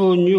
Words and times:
춘유. 0.00 0.32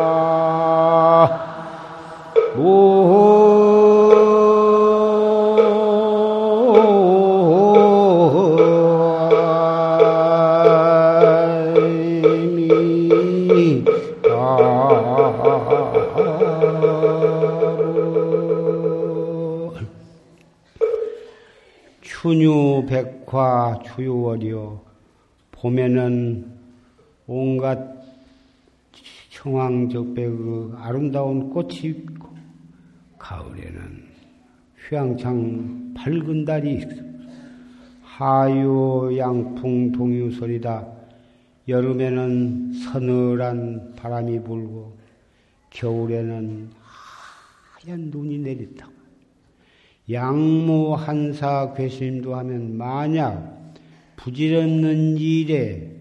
춘 2.53 3.36
백화 23.27 23.77
추유월이요. 23.83 24.81
봄에는 25.51 26.49
온갖 27.27 27.77
청황적배 29.31 30.25
그 30.25 30.73
아름다운 30.77 31.49
꽃이 31.49 31.75
있고 31.83 32.29
가을에는 33.19 34.07
휘황창 34.87 35.93
밝은 35.93 36.45
달이 36.45 36.75
있어. 36.75 37.03
하유 38.01 39.13
양풍 39.17 39.91
동유 39.91 40.31
소리다. 40.31 40.87
여름에는 41.67 42.71
서늘한 42.71 43.93
바람이 43.97 44.41
불고 44.41 44.97
겨울에는 45.71 46.69
하얀 46.81 48.09
눈이 48.09 48.37
내린다. 48.37 48.87
양무 50.09 50.93
한사 50.95 51.73
괴심도 51.73 52.35
하면 52.35 52.77
만약 52.77 53.73
부질없는 54.15 55.17
일에 55.17 55.91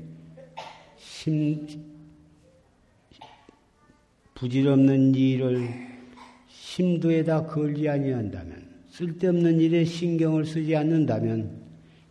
심, 0.97 1.67
부질없는 4.34 5.15
일을 5.15 5.69
심도에다 6.49 7.47
걸지 7.47 7.89
아니한다면 7.89 8.66
쓸데없는 8.91 9.61
일에 9.61 9.84
신경을 9.84 10.45
쓰지 10.45 10.77
않는다면 10.77 11.66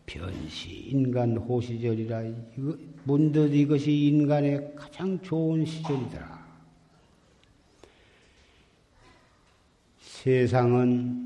변시 0.05 0.69
인간 0.89 1.37
호시절이라 1.37 2.23
이거 2.57 2.77
문득 3.05 3.55
이것이 3.55 3.91
인간의 4.07 4.73
가장 4.75 5.19
좋은 5.21 5.65
시절이더라. 5.65 6.45
세상은 9.99 11.24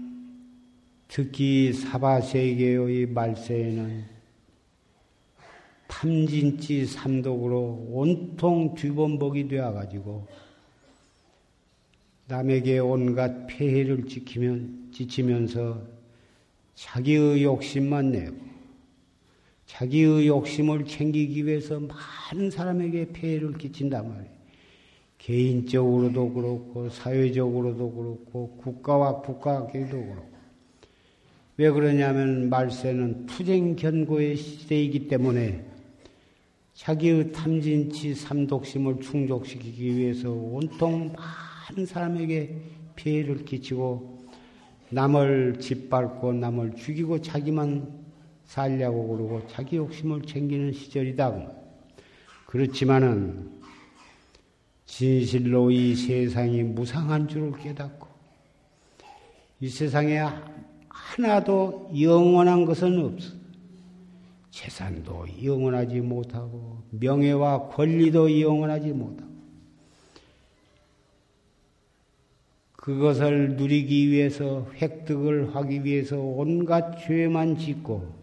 특히 1.10 1.74
사바세계의 1.74 3.08
말세에는 3.08 4.06
탐진치 5.88 6.86
삼독으로 6.86 7.88
온통 7.90 8.76
뒤범벅이 8.76 9.48
되어가지고 9.48 10.28
남에게 12.28 12.78
온갖 12.78 13.48
폐해를 13.48 14.06
지키면, 14.06 14.92
지치면서 14.94 15.82
자기의 16.76 17.44
욕심만 17.44 18.12
내고 18.12 18.38
자기의 19.66 20.28
욕심을 20.28 20.86
챙기기 20.86 21.48
위해서 21.48 21.80
많은 21.80 22.52
사람에게 22.52 23.12
폐해를 23.14 23.58
끼친단 23.58 24.08
말이에요. 24.08 24.40
개인적으로도 25.18 26.34
그렇고 26.34 26.90
사회적으로도 26.90 27.92
그렇고 27.92 28.58
국가와 28.58 29.22
국가끼리도 29.22 29.98
그렇고 29.98 30.29
왜 31.60 31.70
그러냐면 31.70 32.50
말세는 32.50 33.26
투쟁 33.26 33.76
견고의 33.76 34.38
시대이기 34.38 35.10
때문에 35.10 35.66
자기의 36.74 37.34
탐진치 37.34 38.16
삼독심을 38.16 39.02
충족시키기 39.02 39.98
위해서 39.98 40.32
온통 40.32 41.12
많은 41.12 41.86
사람에게 41.86 42.56
피해를 42.96 43.44
끼치고 43.44 44.20
남을 44.92 45.60
짓밟고 45.60 46.32
남을 46.32 46.76
죽이고 46.76 47.22
자기만 47.22 48.06
살려고 48.46 49.10
그러고 49.10 49.46
자기 49.50 49.76
욕심을 49.76 50.22
챙기는 50.22 50.72
시절이다. 50.72 51.46
그렇지만은 52.46 53.52
진실로 54.86 55.72
이 55.72 55.94
세상이 55.94 56.64
무상한 56.64 57.28
줄을 57.28 57.52
깨닫고 57.52 58.08
이 59.60 59.68
세상에 59.68 60.22
하나도 61.00 61.92
영원한 62.00 62.66
것은 62.66 63.04
없어. 63.04 63.34
재산도 64.52 65.26
영원하지 65.44 66.02
못하고 66.02 66.80
명예와 66.92 67.70
권리도 67.70 68.42
영원하지 68.42 68.92
못하고 68.92 69.30
그것을 72.74 73.56
누리기 73.56 74.10
위해서 74.10 74.68
획득을 74.82 75.56
하기 75.56 75.84
위해서 75.84 76.18
온갖 76.18 76.98
죄만 77.00 77.58
짓고 77.58 78.20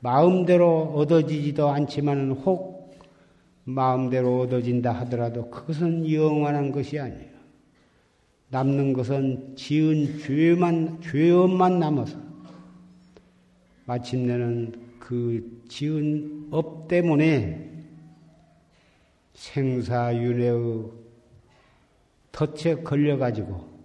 마음대로 0.00 0.94
얻어지지도 0.94 1.68
않지만 1.68 2.32
혹 2.32 2.96
마음대로 3.64 4.42
얻어진다 4.42 4.92
하더라도 4.92 5.50
그것은 5.50 6.10
영원한 6.10 6.70
것이 6.70 6.98
아니에요. 6.98 7.35
남는 8.48 8.92
것은 8.92 9.56
지은 9.56 10.18
죄만, 10.20 11.00
죄업만 11.00 11.78
남아서 11.78 12.18
마침내는 13.86 14.72
그 14.98 15.62
지은 15.68 16.48
업 16.50 16.88
때문에 16.88 17.70
생사윤회의 19.34 20.84
덫에 22.32 22.76
걸려가지고 22.82 23.76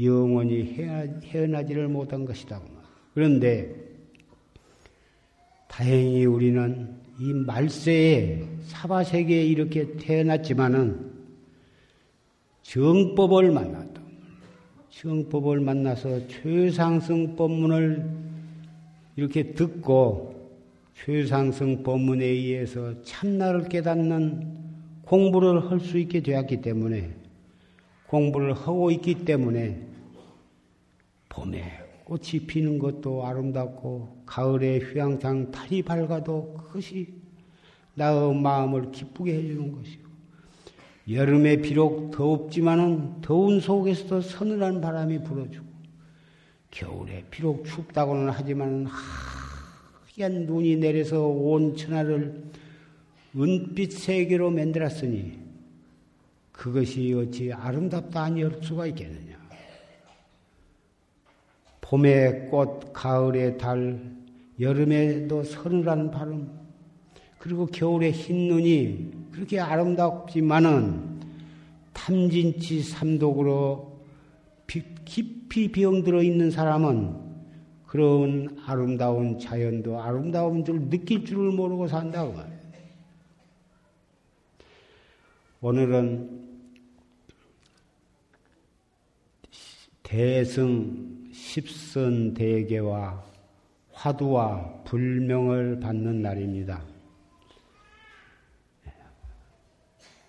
영원히 0.00 0.74
헤어나지를 1.24 1.88
못한 1.88 2.24
것이다. 2.24 2.60
그런데 3.14 3.74
다행히 5.68 6.24
우리는 6.24 6.96
이 7.18 7.32
말세에 7.32 8.42
사바세계에 8.64 9.44
이렇게 9.44 9.96
태어났지만은 9.96 11.11
정법을 12.72 13.50
만났다. 13.50 14.00
정법을 14.88 15.60
만나서 15.60 16.26
최상승 16.26 17.36
법문을 17.36 18.10
이렇게 19.16 19.52
듣고 19.52 20.50
최상승 20.94 21.82
법문에 21.82 22.24
의해서 22.24 23.02
참나를 23.02 23.68
깨닫는 23.68 24.56
공부를 25.02 25.70
할 25.70 25.80
수 25.80 25.98
있게 25.98 26.22
되었기 26.22 26.62
때문에 26.62 27.14
공부를 28.06 28.54
하고 28.54 28.90
있기 28.90 29.26
때문에 29.26 29.86
봄에 31.28 31.78
꽃이 32.04 32.46
피는 32.46 32.78
것도 32.78 33.26
아름답고 33.26 34.22
가을에 34.24 34.78
휘황창 34.78 35.50
달이 35.50 35.82
밝아도 35.82 36.54
그것이 36.54 37.12
나의 37.96 38.34
마음을 38.34 38.90
기쁘게 38.92 39.34
해주는 39.34 39.72
것이고 39.72 40.11
여름에 41.10 41.56
비록 41.56 42.12
더웁지만은 42.12 43.22
더운 43.22 43.60
속에서도 43.60 44.20
서늘한 44.20 44.80
바람이 44.80 45.24
불어주고 45.24 45.66
겨울에 46.70 47.24
비록 47.30 47.64
춥다고는 47.64 48.30
하지만 48.30 48.86
하얀 48.86 50.46
눈이 50.46 50.76
내려서 50.76 51.26
온 51.26 51.76
천하를 51.76 52.44
은빛 53.36 53.92
세계로 53.92 54.50
만들었으니 54.50 55.40
그것이 56.52 57.12
어찌 57.14 57.52
아름답다 57.52 58.22
아니할 58.22 58.62
수가 58.62 58.86
있겠느냐. 58.86 59.42
봄의 61.80 62.48
꽃, 62.48 62.92
가을의 62.92 63.58
달, 63.58 64.00
여름에도 64.60 65.42
서늘한 65.42 66.10
바람, 66.10 66.48
그리고 67.38 67.66
겨울의 67.66 68.12
흰 68.12 68.48
눈이 68.48 69.21
그렇게 69.32 69.58
아름답지만은 69.58 71.20
탐진치 71.92 72.82
삼독으로 72.82 74.00
깊이 74.66 75.72
병들어 75.72 76.22
있는 76.22 76.50
사람은 76.50 77.32
그런 77.86 78.56
아름다운 78.64 79.38
자연도 79.38 80.00
아름다운 80.00 80.64
줄 80.64 80.88
느낄 80.88 81.24
줄을 81.24 81.50
모르고 81.50 81.88
산다고 81.88 82.32
말이에요. 82.32 82.62
오늘은 85.60 86.42
대승 90.02 91.28
십선 91.32 92.34
대계와 92.34 93.22
화두와 93.92 94.82
불명을 94.84 95.80
받는 95.80 96.22
날입니다. 96.22 96.91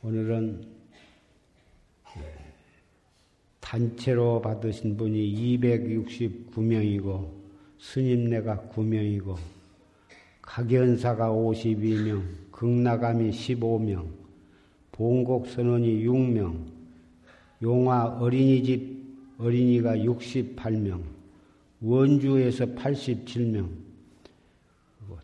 오늘은 0.05 0.65
단체로 3.61 4.41
받으신 4.41 4.97
분이 4.97 5.57
269명이고 5.61 7.29
스님네가 7.79 8.69
9명이고 8.73 9.37
각연사가 10.41 11.29
52명, 11.29 12.21
극나감이 12.51 13.29
15명, 13.29 14.05
봉곡 14.91 15.47
선원이 15.47 16.03
6명, 16.03 16.65
용화 17.61 18.17
어린이집 18.19 19.01
어린이가 19.37 19.95
68명, 19.95 21.01
원주에서 21.79 22.65
87명, 22.65 23.69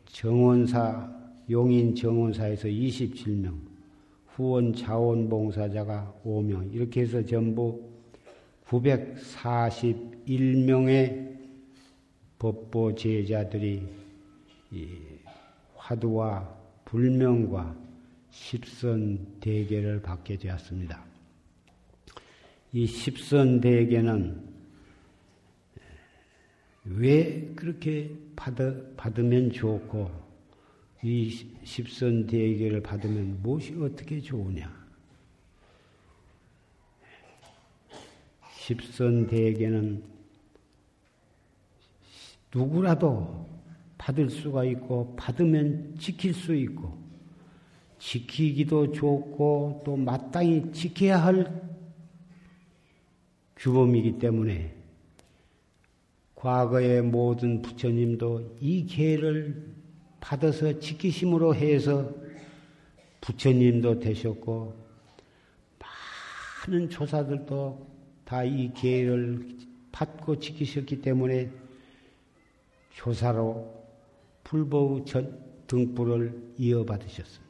정원사, 0.06 1.14
용인 1.50 1.94
정원사에서 1.96 2.70
27명, 2.70 3.69
후원 4.40 4.74
자원봉사자가 4.74 6.22
5명, 6.24 6.74
이렇게 6.74 7.02
해서 7.02 7.22
전부 7.26 7.92
941명의 8.68 11.38
법보 12.40 12.96
제자들이 12.96 13.86
화두와 15.76 16.58
불명과 16.86 17.76
십선 18.30 19.40
대계를 19.42 20.02
받게 20.02 20.38
되었습니다. 20.38 21.04
이 22.72 22.86
십선 22.86 23.60
대계는 23.60 24.42
왜 26.86 27.52
그렇게 27.58 28.10
받으면 28.38 29.52
좋고 29.52 30.29
이 31.02 31.30
십선 31.64 32.28
대계를 32.28 32.82
받으면 32.82 33.42
무엇이 33.42 33.74
어떻게 33.80 34.20
좋으냐? 34.20 34.70
십선 38.58 39.28
대계는 39.28 40.04
누구라도 42.54 43.48
받을 43.98 44.30
수가 44.30 44.66
있고 44.66 45.16
받으면 45.16 45.96
지킬 45.98 46.34
수 46.34 46.54
있고 46.54 46.98
지키기도 48.00 48.92
좋고 48.92 49.82
또 49.86 49.96
마땅히 49.96 50.72
지켜야 50.72 51.24
할 51.24 51.70
규범이기 53.56 54.20
때문에 54.20 54.76
과거의 56.36 57.02
모든 57.02 57.62
부처님도 57.62 58.58
이 58.62 58.86
계를 58.86 59.79
받아서 60.20 60.80
지키심으로 60.80 61.56
해서 61.56 62.14
부처님도 63.22 64.00
되셨고 64.00 64.76
많은 66.68 66.90
조사들도 66.90 67.88
다이 68.26 68.72
계를 68.74 69.58
받고 69.92 70.40
지키셨기 70.40 71.02
때문에 71.02 71.50
조사로 72.94 73.74
불보의 74.44 75.06
등불을 75.68 76.54
이어받으셨습니다. 76.58 77.50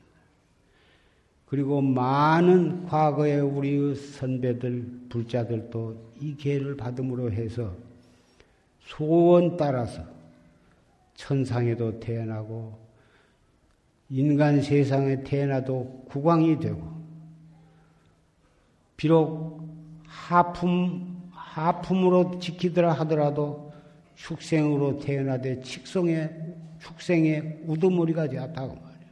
그리고 1.45 1.81
많은 1.81 2.85
과거의 2.85 3.41
우리의 3.41 3.95
선배들, 3.95 5.07
불자들도 5.09 6.13
이 6.21 6.35
계를 6.35 6.77
받음으로 6.77 7.31
해서 7.31 7.75
소원 8.81 9.57
따라서 9.57 10.18
천상에도 11.19 11.99
태어나고 11.99 12.79
인간 14.09 14.61
세상에 14.61 15.21
태어나도 15.21 16.05
국왕이 16.09 16.59
되고 16.59 16.81
비록 18.95 19.61
하품 20.05 21.19
하품으로 21.29 22.39
지키더라 22.39 22.93
하더라도 22.93 23.73
축생으로 24.15 24.99
태어나되 24.99 25.61
칙성의 25.61 26.55
축생의 26.79 27.63
우두머리가 27.67 28.29
되었다고 28.29 28.75
말이에요. 28.75 29.09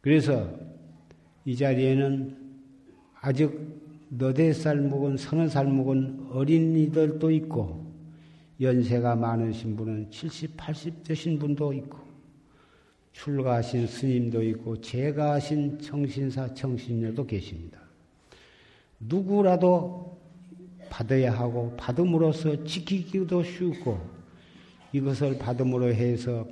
그래서 0.00 0.50
이 1.44 1.56
자리에는 1.56 2.36
아직 3.20 3.56
너댓 4.08 4.54
살 4.54 4.80
먹은 4.80 5.16
서너 5.16 5.48
살 5.48 5.66
먹은 5.68 6.30
어린이들도 6.32 7.30
있고 7.30 7.89
연세가 8.60 9.16
많으신 9.16 9.76
분은 9.76 10.10
70, 10.10 10.56
80 10.56 11.04
되신 11.04 11.38
분도 11.38 11.72
있고 11.72 11.98
출가하신 13.12 13.86
스님도 13.86 14.42
있고 14.42 14.80
제가하신 14.80 15.78
청신사 15.78 16.54
청신녀도 16.54 17.26
계십니다. 17.26 17.80
누구라도 19.00 20.18
받아야 20.90 21.32
하고 21.32 21.74
받음으로써 21.76 22.64
지키기도 22.64 23.42
쉽고 23.42 23.98
이것을 24.92 25.38
받음으로 25.38 25.92
해서 25.94 26.46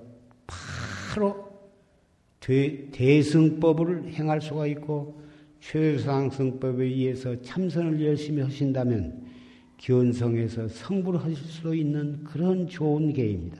바로 0.47 1.49
대승법을 2.41 4.13
행할 4.13 4.41
수가 4.41 4.67
있고 4.69 5.21
최상승법에 5.61 6.85
의해서 6.85 7.41
참선을 7.43 8.03
열심히 8.05 8.43
하신다면 8.43 9.28
견성해서 9.79 10.69
성불을 10.69 11.25
하실 11.25 11.37
수 11.37 11.75
있는 11.75 12.23
그런 12.25 12.69
좋은 12.69 13.13
계입니다. 13.13 13.59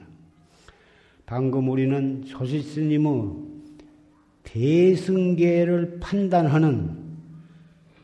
방금 1.25 1.69
우리는 1.69 2.23
조실 2.23 2.61
스님의 2.61 3.33
대승계를 4.43 5.99
판단하는 5.99 6.97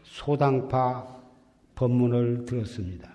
소당파 0.03 1.07
법문을 1.75 2.45
들었습니다. 2.45 3.13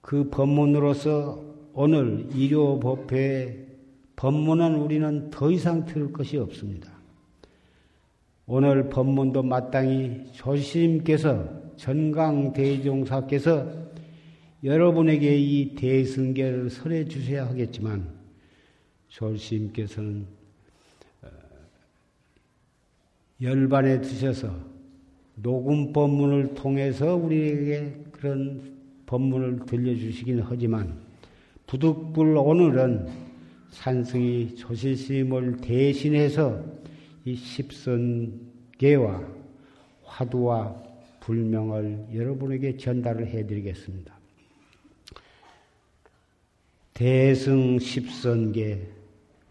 그 0.00 0.28
법문으로서 0.28 1.44
오늘 1.72 2.26
일요법회에 2.34 3.66
법문은 4.16 4.74
우리는 4.74 5.30
더 5.30 5.50
이상 5.50 5.84
들을 5.84 6.12
것이 6.12 6.36
없습니다. 6.36 6.90
오늘 8.46 8.88
법문도 8.88 9.44
마땅히 9.44 10.24
조심께서 10.32 11.59
전강대종사께서 11.80 13.66
여러분에게 14.62 15.36
이 15.38 15.74
대승계를 15.74 16.68
설해 16.68 17.06
주셔야 17.06 17.46
하겠지만 17.46 18.06
조심께서는 19.08 20.26
어, 21.22 21.28
열반에 23.40 24.02
드셔서 24.02 24.54
녹음 25.36 25.94
법문을 25.94 26.54
통해서 26.54 27.16
우리에게 27.16 27.94
그런 28.12 28.76
법문을 29.06 29.64
들려주시긴 29.64 30.40
하지만 30.40 30.98
부득불 31.66 32.36
오늘은 32.36 33.08
산승이 33.70 34.56
조실스님을 34.56 35.56
대신해서 35.62 36.62
이 37.24 37.34
십선계와 37.34 39.22
화두와 40.02 40.89
불명을 41.30 42.06
여러분에게 42.12 42.76
전달을 42.76 43.28
해드리겠습니다. 43.28 44.12
대승 46.92 47.78
십선계 47.78 48.88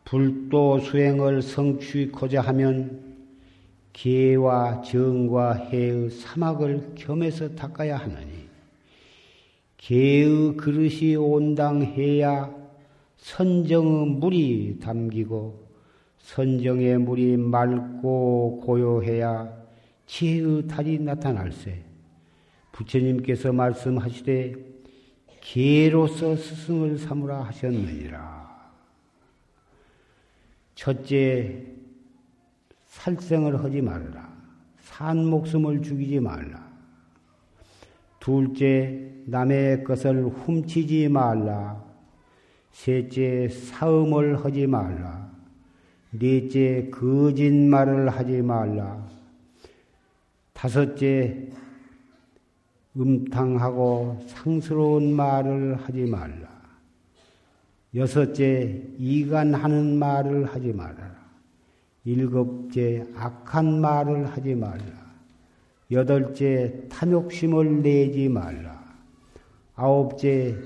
불도 0.04 0.80
수행을 0.80 1.42
성취코자 1.42 2.42
하면 2.42 3.16
개와 3.94 4.82
정과 4.82 5.54
해의 5.54 6.10
사막을 6.10 6.96
겸해서 6.96 7.56
닦아야 7.56 7.96
하느니 7.96 8.50
개의 9.78 10.58
그릇이 10.58 11.16
온당해야 11.16 12.54
선정의 13.16 14.06
물이 14.18 14.80
담기고 14.82 15.66
선정의 16.18 16.98
물이 16.98 17.38
맑고 17.38 18.64
고요해야 18.66 19.59
지혜의 20.10 20.68
달이 20.68 21.00
나타날세. 21.00 21.84
부처님께서 22.72 23.54
말씀하시되 23.54 24.56
개로서 25.40 26.36
스승을 26.36 26.98
삼으라 26.98 27.44
하셨느니라. 27.44 28.74
첫째, 30.74 31.64
살생을 32.88 33.64
하지 33.64 33.82
말라. 33.82 34.28
산 34.80 35.24
목숨을 35.26 35.84
죽이지 35.84 36.20
말라. 36.20 36.68
둘째, 38.20 39.12
남의 39.28 39.84
것을 39.84 40.26
훔치지 40.26 41.08
말라. 41.10 41.86
셋째, 42.72 43.48
사음을 43.48 44.44
하지 44.44 44.66
말라. 44.66 45.32
넷째, 46.10 46.90
거짓말을 46.90 48.10
하지 48.10 48.42
말라. 48.42 49.08
다섯째, 50.60 51.48
음탕하고 52.98 54.26
상스러운 54.28 55.14
말을 55.14 55.78
하지 55.78 56.02
말라. 56.02 56.50
여섯째, 57.96 58.84
이간하는 58.98 59.98
말을 59.98 60.54
하지 60.54 60.74
말아라. 60.74 61.16
일곱째, 62.04 63.08
악한 63.16 63.80
말을 63.80 64.26
하지 64.26 64.54
말라. 64.54 64.84
여덟째, 65.92 66.90
탐욕심을 66.90 67.82
내지 67.82 68.28
말라. 68.28 68.84
아홉째, 69.76 70.58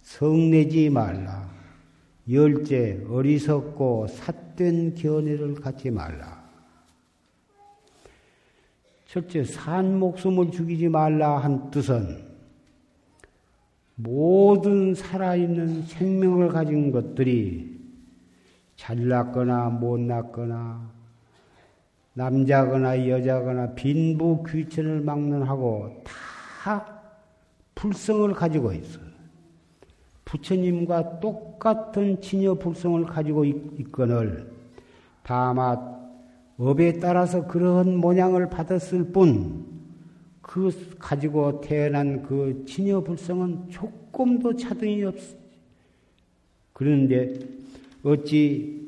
성내지 0.00 0.88
말라. 0.88 1.46
열째, 2.30 3.04
어리석고 3.06 4.06
삿된 4.08 4.94
견해를 4.94 5.56
갖지 5.56 5.90
말라. 5.90 6.37
첫째, 9.08 9.42
산 9.42 9.98
목숨을 9.98 10.50
죽이지 10.50 10.90
말라 10.90 11.38
한 11.38 11.70
뜻은 11.70 12.28
모든 13.94 14.94
살아있는 14.94 15.84
생명을 15.84 16.48
가진 16.48 16.92
것들이 16.92 17.80
잘났거나 18.76 19.70
못났거나 19.70 20.90
남자거나 22.12 23.08
여자거나 23.08 23.72
빈부 23.74 24.44
귀천을 24.46 25.00
막론하고 25.00 26.04
다 26.04 27.00
불성을 27.74 28.30
가지고 28.34 28.74
있어. 28.74 29.00
부처님과 30.26 31.20
똑같은 31.20 32.20
진여 32.20 32.56
불성을 32.56 33.06
가지고 33.06 33.46
있거늘 33.46 34.52
다만 35.22 35.97
업에 36.58 36.98
따라서 36.98 37.46
그런 37.46 37.96
모양을 37.96 38.50
받았을 38.50 39.12
뿐, 39.12 39.64
그 40.42 40.96
가지고 40.98 41.60
태어난 41.60 42.22
그 42.22 42.64
진여 42.66 43.02
불성은 43.02 43.70
조금도 43.70 44.56
차등이 44.56 45.04
없. 45.04 45.14
그런데 46.72 47.34
어찌 48.02 48.86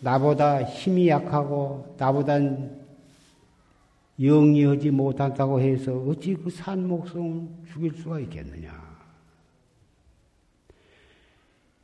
나보다 0.00 0.64
힘이 0.64 1.08
약하고 1.08 1.94
나보다 1.98 2.38
영리하지 4.20 4.90
못한다고 4.90 5.60
해서 5.60 5.96
어찌 6.06 6.34
그 6.34 6.50
산 6.50 6.86
목숨 6.86 7.48
죽일 7.72 7.92
수가 7.94 8.20
있겠느냐. 8.20 8.72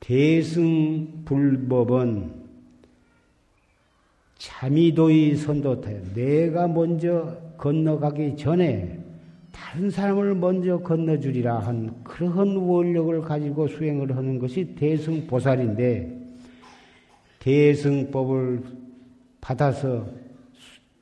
대승 0.01 1.25
불법은 1.25 2.50
참이도의 4.41 5.37
선도타요. 5.37 6.15
내가 6.15 6.67
먼저 6.67 7.37
건너가기 7.59 8.37
전에 8.39 8.99
다른 9.53 9.91
사람을 9.91 10.35
먼저 10.35 10.79
건너주리라 10.79 11.59
한 11.59 12.03
그러한 12.05 12.57
원력을 12.57 13.21
가지고 13.21 13.69
수행을 13.69 14.17
하는 14.17 14.39
것이 14.39 14.75
대승보살인데 14.77 16.19
대승법을 17.41 18.63
받아서 19.43 20.07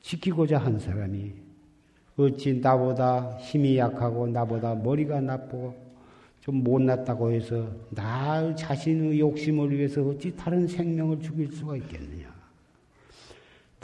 지키고자 0.01 0.57
한 0.57 0.77
사람이 0.77 1.31
어찌 2.17 2.59
나보다 2.59 3.37
힘이 3.39 3.77
약하고 3.77 4.27
나보다 4.27 4.75
머리가 4.75 5.21
나쁘고 5.21 5.73
좀 6.41 6.55
못났다고 6.55 7.31
해서 7.31 7.69
나 7.91 8.53
자신의 8.53 9.17
욕심을 9.17 9.71
위해서 9.77 10.01
어찌 10.01 10.35
다른 10.35 10.67
생명을 10.67 11.21
죽일 11.21 11.49
수가 11.53 11.77
있겠느냐. 11.77 12.38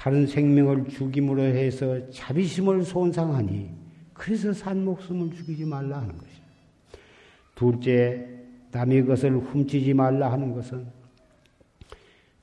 다른 0.06 0.28
생명을 0.28 0.88
죽임으로 0.88 1.42
해서 1.42 2.12
자비심을 2.12 2.84
손상하니 2.84 3.72
그래서 4.14 4.54
산 4.54 4.86
목숨을 4.86 5.32
죽이지 5.32 5.66
말라 5.66 5.98
하는 5.98 6.10
것이다. 6.10 6.46
둘째, 7.56 8.28
남의 8.72 9.08
것을 9.08 9.36
훔치지 9.36 9.96
말라 9.96 10.32
하는 10.32 10.54
것은 10.54 10.86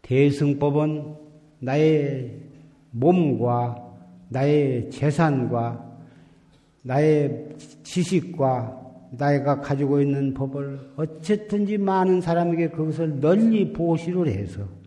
대승법은 0.03 1.15
나의 1.61 2.37
몸과 2.91 3.77
나의 4.29 4.91
재산과 4.91 5.99
나의 6.83 7.47
지식과 7.85 8.81
나이가 9.13 9.61
가지고 9.61 10.01
있는 10.01 10.35
법을 10.35 10.95
어쨌든지 10.97 11.79
많은 11.79 12.23
사람에게 12.23 12.71
그것을 12.71 13.21
널리 13.21 13.73
보시를 13.73 14.27
해서 14.27 14.82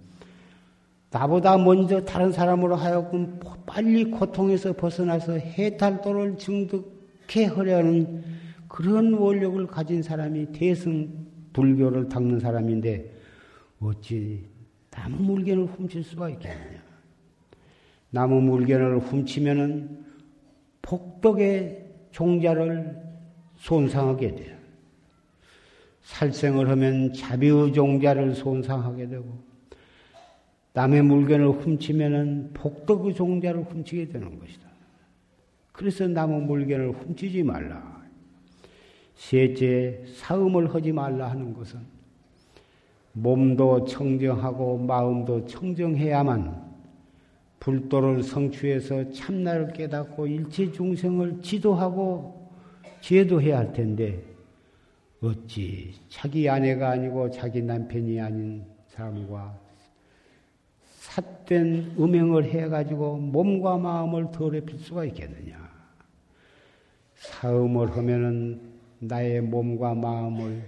나보다 1.15 1.57
먼저 1.57 2.03
다른 2.03 2.33
사람으로 2.33 2.75
하여금 2.75 3.39
빨리 3.65 4.03
고통에서 4.11 4.73
벗어나서 4.73 5.37
해탈도를 5.37 6.35
증득해 6.37 7.45
하려는 7.55 8.21
그런 8.67 9.13
원력을 9.13 9.65
가진 9.65 10.03
사람이 10.03 10.51
대승 10.51 11.09
불교를 11.53 12.09
닦는 12.09 12.41
사람인데 12.41 13.13
어찌 13.79 14.43
나무 14.91 15.23
물견을 15.23 15.67
훔칠 15.67 16.03
수가 16.03 16.31
있겠느냐. 16.31 16.83
나무 18.09 18.41
물견을 18.41 18.99
훔치면은 18.99 20.03
복덕의 20.81 21.93
종자를 22.11 22.93
손상하게 23.55 24.35
돼요. 24.35 24.57
살생을 26.01 26.69
하면 26.71 27.13
자비의 27.13 27.71
종자를 27.71 28.35
손상하게 28.35 29.07
되고 29.07 29.54
남의 30.75 31.03
물건을 31.03 31.51
훔치면은 31.51 32.51
복덕의 32.53 33.13
종자를 33.13 33.63
훔치게 33.63 34.09
되는 34.09 34.37
것이다. 34.37 34.67
그래서 35.71 36.05
남의 36.05 36.41
물건을 36.41 36.91
훔치지 36.91 37.43
말라. 37.43 38.03
셋째, 39.15 40.03
사음을 40.17 40.75
하지 40.75 40.91
말라 40.91 41.29
하는 41.31 41.53
것은 41.53 41.79
몸도 43.13 43.85
청정하고 43.85 44.79
마음도 44.79 45.45
청정해야만 45.45 46.65
불도를 47.59 48.21
성취해서 48.21 49.11
참나를 49.11 49.71
깨닫고 49.71 50.27
일체 50.27 50.69
중생을 50.73 51.41
지도하고 51.41 52.51
제도해야 52.99 53.59
할 53.59 53.71
텐데 53.71 54.21
어찌 55.21 55.93
자기 56.09 56.49
아내가 56.49 56.89
아니고 56.89 57.31
자기 57.31 57.61
남편이 57.61 58.19
아닌 58.19 58.65
사람과 58.87 59.64
삿된 61.15 61.95
음행을 61.97 62.45
해가지고 62.45 63.17
몸과 63.17 63.77
마음을 63.77 64.31
더럽힐 64.31 64.77
수가 64.79 65.05
있겠느냐. 65.05 65.55
사음을 67.15 67.95
하면은 67.95 68.59
나의 68.99 69.41
몸과 69.41 69.93
마음을 69.93 70.63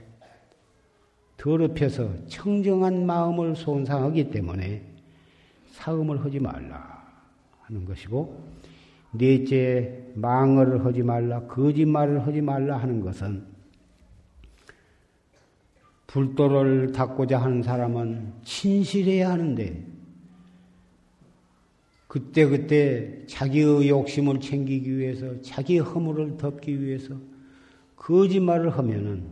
더럽혀서 1.35 2.27
청정한 2.27 3.05
마음을 3.05 3.55
손상하기 3.55 4.31
때문에 4.31 4.81
사음을 5.71 6.23
하지 6.23 6.39
말라 6.39 7.05
하는 7.63 7.85
것이고, 7.85 8.47
넷째, 9.11 10.01
망을 10.15 10.85
하지 10.85 11.03
말라, 11.03 11.41
거짓말을 11.41 12.25
하지 12.25 12.41
말라 12.41 12.77
하는 12.77 13.01
것은 13.01 13.45
불도를 16.07 16.93
닦고자 16.93 17.37
하는 17.37 17.61
사람은 17.61 18.33
진실해야 18.43 19.31
하는데, 19.31 19.96
그때그때 22.07 23.25
자기의 23.27 23.89
욕심을 23.89 24.39
챙기기 24.39 24.97
위해서 24.97 25.41
자기의 25.41 25.79
허물을 25.81 26.37
덮기 26.37 26.81
위해서 26.81 27.15
거짓말을 27.95 28.69
하면은 28.77 29.23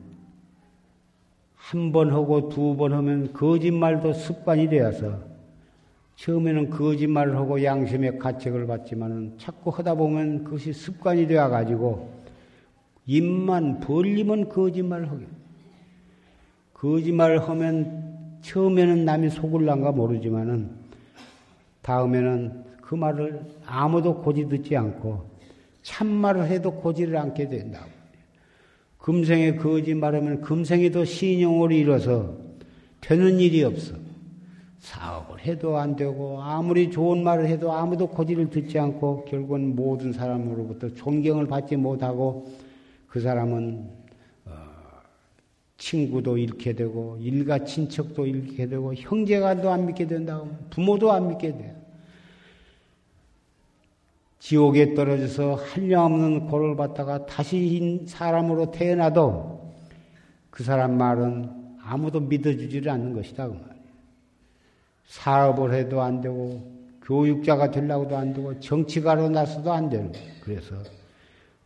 한 1.55 1.91
번 1.91 2.11
하고 2.11 2.49
두 2.49 2.75
번 2.75 2.93
하면 2.93 3.33
거짓말도 3.33 4.13
습관이 4.13 4.69
되어서 4.69 5.19
처음에는 6.15 6.69
거짓말을 6.69 7.35
하고 7.35 7.63
양심의 7.63 8.19
가책을 8.19 8.67
받지만은 8.67 9.33
자꾸 9.37 9.69
하다 9.71 9.95
보면 9.95 10.43
그것이 10.43 10.71
습관이 10.73 11.27
되어 11.27 11.49
가지고 11.49 12.13
입만 13.07 13.79
벌리면 13.79 14.49
거짓말을 14.49 15.09
하게. 15.09 15.25
거짓말을 16.73 17.47
하면 17.49 18.37
처음에는 18.41 19.05
남이 19.05 19.29
속을란가 19.31 19.91
모르지만은 19.91 20.69
다음에는 21.81 22.64
그 22.85 22.93
말을 22.93 23.41
아무도 23.65 24.21
고지 24.21 24.47
듣지 24.47 24.77
않고 24.77 25.35
참말을 25.81 26.47
해도 26.47 26.71
고지를 26.71 27.17
않게 27.17 27.47
된다고. 27.47 27.89
금생에 28.99 29.55
거짓말하면 29.55 30.41
금생에 30.41 30.89
도 30.89 31.03
신용을 31.03 31.71
잃어서 31.71 32.37
되는 33.01 33.39
일이 33.39 33.63
없어. 33.63 33.95
사업을 34.79 35.39
해도 35.41 35.77
안 35.77 35.95
되고 35.95 36.41
아무리 36.41 36.91
좋은 36.91 37.23
말을 37.23 37.47
해도 37.47 37.71
아무도 37.71 38.07
고지를 38.07 38.51
듣지 38.51 38.77
않고 38.77 39.25
결국은 39.25 39.75
모든 39.75 40.13
사람으로부터 40.13 40.93
존경을 40.93 41.47
받지 41.47 41.75
못하고 41.75 42.47
그 43.07 43.19
사람은 43.19 43.89
어, 44.45 44.51
친구도 45.77 46.37
잃게 46.37 46.73
되고 46.73 47.17
일가 47.19 47.63
친척도 47.63 48.27
잃게 48.27 48.67
되고 48.67 48.93
형제간도 48.93 49.71
안 49.71 49.87
믿게 49.87 50.05
된다고 50.05 50.49
부모도 50.69 51.11
안 51.11 51.29
믿게 51.29 51.51
돼. 51.51 51.84
지옥에 54.45 54.93
떨어져서 54.93 55.55
한량없는 55.55 56.45
고를 56.45 56.75
받다가 56.75 57.25
다시 57.25 58.03
사람으로 58.05 58.69
태어나도 58.69 59.73
그 60.51 60.63
사람 60.63 60.99
말은 60.99 61.77
아무도 61.81 62.19
믿어주지를 62.19 62.91
않는 62.91 63.13
것이다. 63.13 63.47
그 63.47 63.53
말이에요. 63.53 63.75
사업을 65.05 65.73
해도 65.73 65.99
안 66.03 66.21
되고 66.21 66.61
교육자가 67.01 67.71
되려고도 67.71 68.15
안 68.15 68.33
되고 68.33 68.59
정치가로 68.59 69.29
나서도 69.29 69.73
안 69.73 69.89
되는 69.89 70.11
거예요. 70.11 70.33
그래서 70.43 70.75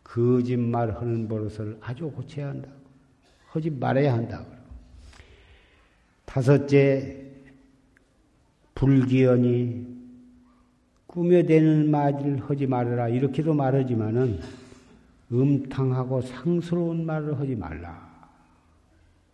거짓말 0.02 0.96
하는 0.96 1.28
버릇을 1.28 1.76
아주 1.82 2.10
고쳐야 2.10 2.48
한다고. 2.48 2.74
하지 3.48 3.68
말아야 3.68 4.14
한다고. 4.14 4.46
다섯째, 6.24 7.26
불기연이 8.74 9.99
꾸며대는 11.10 11.90
말을 11.90 12.38
하지 12.48 12.66
말아라. 12.68 13.08
이렇게도 13.08 13.52
말하지만은 13.52 14.38
음탕하고 15.32 16.20
상스러운 16.20 17.04
말을 17.04 17.38
하지 17.38 17.56
말라. 17.56 18.08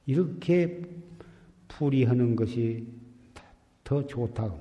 이렇게 0.07 0.83
풀이하는 1.69 2.35
것이 2.35 2.87
더 3.85 4.07
좋다고. 4.07 4.59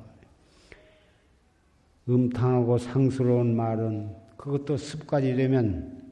음탕하고 2.10 2.78
상스러운 2.78 3.56
말은 3.56 4.10
그것도 4.36 4.76
습관이 4.76 5.36
되면 5.36 6.04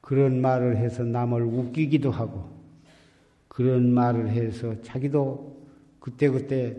그런 0.00 0.40
말을 0.40 0.76
해서 0.76 1.02
남을 1.02 1.42
웃기기도 1.42 2.10
하고 2.12 2.50
그런 3.48 3.92
말을 3.92 4.28
해서 4.28 4.80
자기도 4.82 5.60
그때그때 5.98 6.76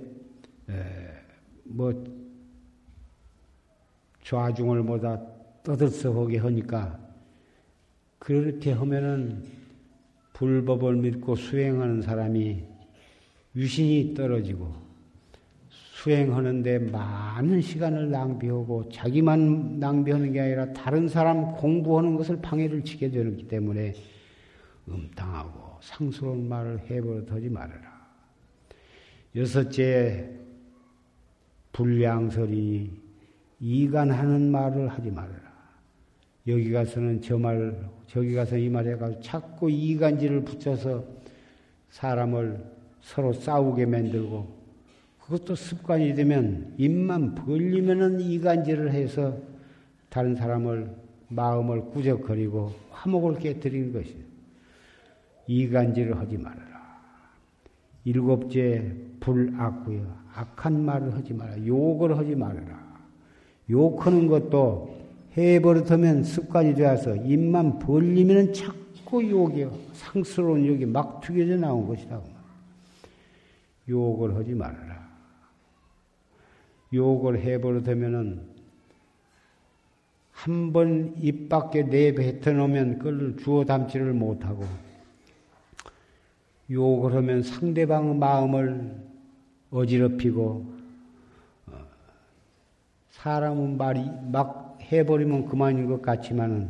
뭐 1.66 2.13
좌중을 4.24 4.84
보다 4.84 5.22
떠들썩하게 5.64 6.38
하니까 6.40 7.00
그렇게 8.20 8.72
하면은 8.72 9.44
불법을 10.34 10.96
믿고 10.96 11.36
수행하는 11.36 12.02
사람이 12.02 12.64
유신이 13.56 14.14
떨어지고 14.14 14.74
수행하는데 15.70 16.80
많은 16.80 17.62
시간을 17.62 18.10
낭비하고 18.10 18.90
자기만 18.90 19.80
낭비하는 19.80 20.34
게 20.34 20.42
아니라 20.42 20.74
다른 20.74 21.08
사람 21.08 21.54
공부하는 21.54 22.16
것을 22.16 22.42
방해를 22.42 22.84
치게 22.84 23.10
되기 23.12 23.48
때문에 23.48 23.94
음탕하고 24.90 25.78
상스러운 25.82 26.50
말을 26.50 26.80
해버릇하지 26.90 27.50
말아라. 27.50 27.94
여섯째, 29.36 30.30
불량설이 31.72 33.03
이간하는 33.64 34.52
말을 34.52 34.90
하지 34.90 35.10
말아라. 35.10 35.54
여기 36.48 36.70
가서는 36.72 37.22
저 37.22 37.38
말, 37.38 37.74
저기 38.08 38.34
가서 38.34 38.58
이 38.58 38.68
말 38.70 38.86
해가지고 38.86 39.22
자꾸 39.22 39.72
이간질을 39.72 40.44
붙여서 40.44 41.06
사람을 41.90 42.62
서로 43.00 43.32
싸우게 43.32 43.86
만들고 43.86 44.64
그것도 45.22 45.56
습관이 45.56 46.14
되면 46.16 46.74
입만 46.78 47.36
벌리면은 47.36 48.20
이간질을 48.20 48.92
해서 48.92 49.38
다른 50.10 50.36
사람을 50.36 50.94
마음을 51.30 51.86
꾸적거리고 51.86 52.74
화목을 52.92 53.40
깨뜨리는 53.40 53.94
것이에요. 53.94 54.24
이간질을 55.48 56.18
하지 56.20 56.38
말아라. 56.38 56.74
일곱째 58.04 58.94
불악구요. 59.22 60.18
악한 60.34 60.84
말을 60.84 61.14
하지 61.14 61.34
말아라. 61.34 61.66
욕을 61.66 62.18
하지 62.18 62.36
말아라. 62.36 62.83
욕하는 63.70 64.28
것도 64.28 64.96
해버릇하면 65.38 66.24
습관이 66.24 66.76
되어서 66.76 67.16
입만 67.16 67.80
벌리면 67.80 68.54
자꾸 68.54 69.28
욕이 69.28 69.66
상스러운 69.94 70.66
욕이 70.66 70.86
막 70.86 71.22
튀겨져 71.22 71.58
나온 71.58 71.88
것이다. 71.88 72.22
욕을 73.90 74.36
하지 74.36 74.54
말아라. 74.54 75.04
욕을 76.94 77.40
해버릇하면은 77.40 78.54
한 80.32 80.74
번 80.74 81.14
입 81.22 81.48
밖에 81.48 81.84
내뱉어 81.84 82.54
놓으면 82.54 82.98
그걸 83.00 83.38
주워 83.38 83.64
담지를 83.64 84.14
못하고 84.14 84.66
욕을 86.70 87.14
하면 87.16 87.44
상대방 87.44 88.20
마음을 88.20 88.94
어지럽히고 89.72 90.73
사람은 93.24 93.78
말이 93.78 94.04
막 94.34 94.78
해버리면 94.82 95.46
그만인 95.46 95.88
것 95.88 96.02
같지만은 96.02 96.68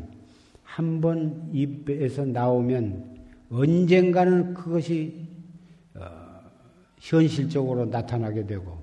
한 0.64 1.02
번 1.02 1.50
입에서 1.52 2.26
나오면 2.26 3.04
언젠가는 3.50 4.54
그것이 4.54 5.28
어, 5.96 6.02
현실적으로 7.00 7.86
나타나게 7.86 8.46
되고 8.46 8.78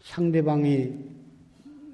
상대방이 0.00 0.92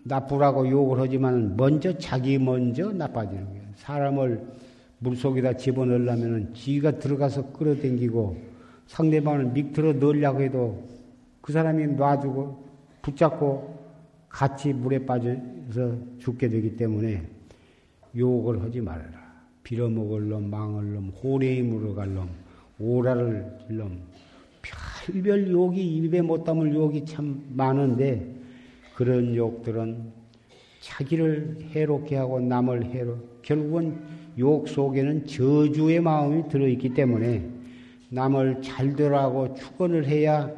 나쁘라고 0.04 0.68
욕을 0.68 1.00
하지만 1.00 1.56
먼저 1.56 1.96
자기 1.96 2.38
먼저 2.38 2.92
나빠지는 2.92 3.46
거예요. 3.46 3.62
사람을 3.76 4.46
물속에다 4.98 5.54
집어넣으려면 5.54 6.52
지가 6.52 6.98
들어가서 6.98 7.52
끌어당기고 7.52 8.36
상대방을 8.88 9.46
밑으로 9.46 9.94
넣으려고 9.94 10.42
해도 10.42 10.84
그 11.40 11.52
사람이 11.54 11.86
놔주고 11.96 12.68
붙잡고 13.00 13.77
같이 14.28 14.72
물에 14.72 15.04
빠져서 15.04 15.96
죽게 16.18 16.48
되기 16.48 16.76
때문에 16.76 17.22
욕을 18.16 18.62
하지 18.62 18.80
말아라. 18.80 19.28
빌어먹을 19.62 20.28
놈, 20.28 20.50
망할 20.50 20.94
놈, 20.94 21.08
호래이 21.10 21.62
물어갈 21.62 22.14
놈, 22.14 22.28
오라를 22.78 23.58
질 23.66 23.78
놈, 23.78 24.00
별별 24.62 25.50
욕이 25.50 25.96
입에 25.96 26.22
못 26.22 26.44
담을 26.44 26.74
욕이 26.74 27.04
참 27.04 27.44
많은데 27.50 28.34
그런 28.94 29.34
욕들은 29.34 30.12
자기를 30.80 31.58
해롭게 31.70 32.16
하고 32.16 32.40
남을 32.40 32.86
해로 32.86 33.18
결국은 33.42 33.98
욕 34.38 34.68
속에는 34.68 35.26
저주의 35.26 36.00
마음이 36.00 36.48
들어있기 36.48 36.94
때문에 36.94 37.48
남을 38.10 38.62
잘 38.62 38.94
되라고 38.94 39.54
축원을 39.54 40.06
해야 40.06 40.50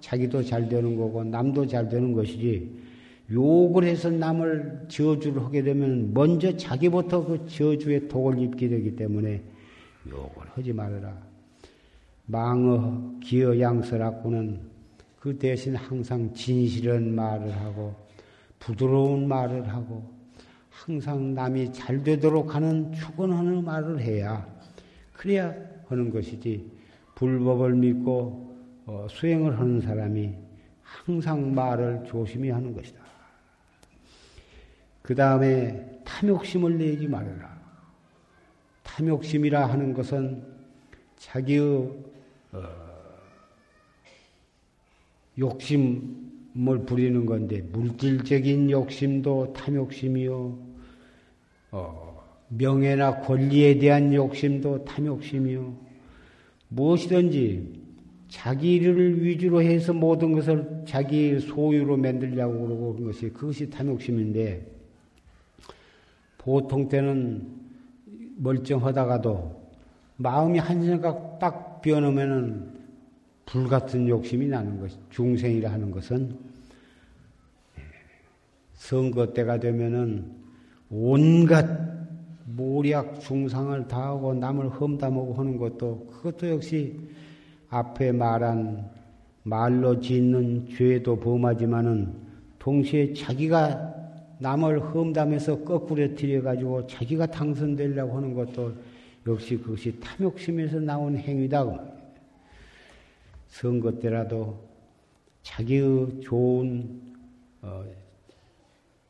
자기도 0.00 0.42
잘 0.42 0.68
되는 0.68 0.96
거고 0.96 1.24
남도 1.24 1.66
잘 1.66 1.88
되는 1.88 2.12
것이지 2.12 2.77
욕을 3.30 3.84
해서 3.84 4.10
남을 4.10 4.86
저주를 4.88 5.44
하게 5.44 5.62
되면 5.62 6.12
먼저 6.14 6.56
자기부터 6.56 7.24
그 7.24 7.46
저주의 7.46 8.08
독을 8.08 8.38
입게 8.38 8.68
되기 8.68 8.96
때문에 8.96 9.42
욕을 10.08 10.42
하지 10.54 10.72
말아라. 10.72 11.14
망어, 12.26 13.18
기어, 13.22 13.58
양설하고는 13.58 14.60
그 15.18 15.36
대신 15.38 15.74
항상 15.74 16.32
진실한 16.32 17.14
말을 17.14 17.54
하고 17.60 17.94
부드러운 18.58 19.28
말을 19.28 19.68
하고 19.68 20.10
항상 20.70 21.34
남이 21.34 21.72
잘 21.72 22.02
되도록 22.02 22.54
하는 22.54 22.92
축원하는 22.92 23.64
말을 23.64 24.00
해야 24.00 24.46
그래야 25.12 25.54
하는 25.86 26.10
것이지 26.10 26.70
불법을 27.14 27.74
믿고 27.74 28.56
어, 28.86 29.06
수행을 29.10 29.58
하는 29.58 29.80
사람이 29.80 30.34
항상 30.82 31.54
말을 31.54 32.04
조심히 32.06 32.50
하는 32.50 32.72
것이다. 32.74 33.07
그 35.08 35.14
다음에 35.14 36.02
탐욕심을 36.04 36.76
내지 36.76 37.08
말아라. 37.08 37.58
탐욕심이라 38.82 39.64
하는 39.64 39.94
것은 39.94 40.44
자기의 41.16 41.62
어, 42.52 42.62
욕심을 45.38 46.84
부리는 46.84 47.24
건데 47.24 47.62
물질적인 47.72 48.70
욕심도 48.70 49.54
탐욕심이요. 49.54 50.58
어, 51.70 52.24
명예나 52.48 53.20
권리에 53.20 53.78
대한 53.78 54.12
욕심도 54.12 54.84
탐욕심이요. 54.84 55.74
무엇이든지 56.68 57.80
자기를 58.28 59.24
위주로 59.24 59.62
해서 59.62 59.94
모든 59.94 60.32
것을 60.32 60.82
자기 60.86 61.40
소유로 61.40 61.96
만들려고 61.96 62.66
그러고 62.66 62.92
그런 62.92 63.06
것이 63.06 63.30
그것이 63.30 63.70
탐욕심인데 63.70 64.77
보통 66.38 66.88
때는 66.88 67.46
멀쩡하다가도 68.36 69.58
마음이 70.16 70.58
한 70.58 70.82
생각 70.82 71.38
딱 71.38 71.80
변하면은 71.82 72.78
불 73.46 73.68
같은 73.68 74.08
욕심이 74.08 74.46
나는 74.46 74.80
것, 74.80 74.90
중생이라 75.10 75.70
하는 75.70 75.90
것은. 75.90 76.36
선거 78.74 79.32
때가 79.32 79.58
되면은 79.58 80.30
온갖 80.90 81.66
모략 82.44 83.20
중상을 83.20 83.88
다하고 83.88 84.34
남을 84.34 84.68
험담하고 84.68 85.34
하는 85.34 85.58
것도 85.58 86.06
그것도 86.06 86.48
역시 86.48 86.98
앞에 87.70 88.12
말한 88.12 88.88
말로 89.42 90.00
짓는 90.00 90.68
죄도 90.70 91.18
범하지만은 91.18 92.12
동시에 92.58 93.12
자기가 93.14 93.97
남을 94.38 94.80
험담해서 94.80 95.60
거꾸로 95.64 96.14
들여가지고 96.14 96.86
자기가 96.86 97.26
당선되려고 97.26 98.16
하는 98.16 98.34
것도 98.34 98.72
역시 99.26 99.56
그것이 99.56 99.98
탐욕심에서 100.00 100.80
나온 100.80 101.16
행위다. 101.16 101.66
선거 103.48 103.90
때라도 103.98 104.58
자기의 105.42 106.20
좋은 106.22 107.00
어, 107.62 107.84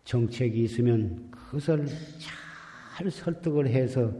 정책이 0.05 0.64
있으면 0.64 1.29
그것을 1.31 1.87
잘 2.97 3.11
설득을 3.11 3.69
해서 3.69 4.11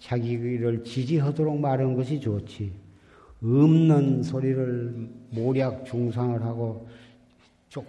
자기를 0.00 0.82
지지하도록 0.82 1.60
말하는 1.60 1.94
것이 1.94 2.18
좋지. 2.18 2.72
없는 3.42 4.22
소리를 4.22 5.08
모략 5.30 5.84
중상을 5.84 6.42
하고 6.42 6.88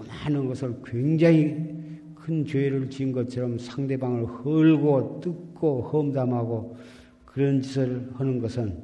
하는 0.07 0.47
것을 0.47 0.75
굉장히 0.85 1.80
큰 2.21 2.45
죄를 2.45 2.89
지은 2.89 3.11
것처럼 3.11 3.57
상대방을 3.57 4.25
헐고 4.25 5.21
뜯고 5.21 5.81
험담하고 5.83 6.77
그런 7.25 7.61
짓을 7.61 8.09
하는 8.13 8.39
것은 8.39 8.77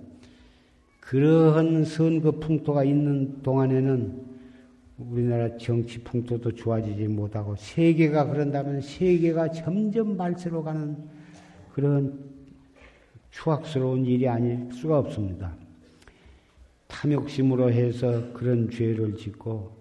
그러한 1.02 1.86
선거 1.86 2.32
풍토가 2.32 2.84
있는 2.84 3.42
동안에는 3.44 4.26
우리나라 4.98 5.56
정치 5.58 6.00
풍토도 6.00 6.54
좋아지지 6.54 7.08
못하고 7.08 7.56
세계가 7.56 8.32
그런다면 8.32 8.82
세계가 8.82 9.52
점점 9.52 10.18
말세로 10.18 10.64
가는 10.64 10.98
그런 11.74 12.20
추악스러운 13.30 14.06
일이 14.06 14.28
아닐 14.28 14.72
수가 14.74 14.98
없습니다. 14.98 15.54
탐욕심으로 16.88 17.72
해서 17.72 18.34
그런 18.34 18.72
죄를 18.72 19.16
짓고 19.16 19.77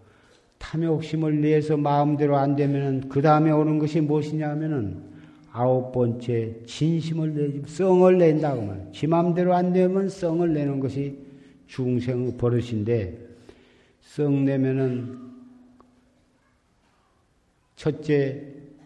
탐욕심을 0.71 1.41
내서 1.41 1.77
마음대로 1.77 2.37
안 2.37 2.57
되면은 2.57 3.09
그 3.09 3.23
다음에 3.23 3.53
오는 3.53 3.79
것이 3.79 4.01
무엇이냐 4.01 4.49
하면은 4.51 5.01
아홉 5.53 5.93
번째 5.93 6.57
진심을 6.67 7.35
내지 7.35 7.63
성을 7.67 8.19
낸다고 8.19 8.63
말. 8.63 8.89
지 8.93 9.07
마음대로 9.07 9.55
안 9.55 9.73
되면 9.73 10.09
성을 10.09 10.53
내는 10.53 10.81
것이 10.81 11.19
중생의 11.69 12.37
버릇인데 12.37 13.17
성 14.01 14.45
내면은 14.45 15.19
첫째 17.77 18.43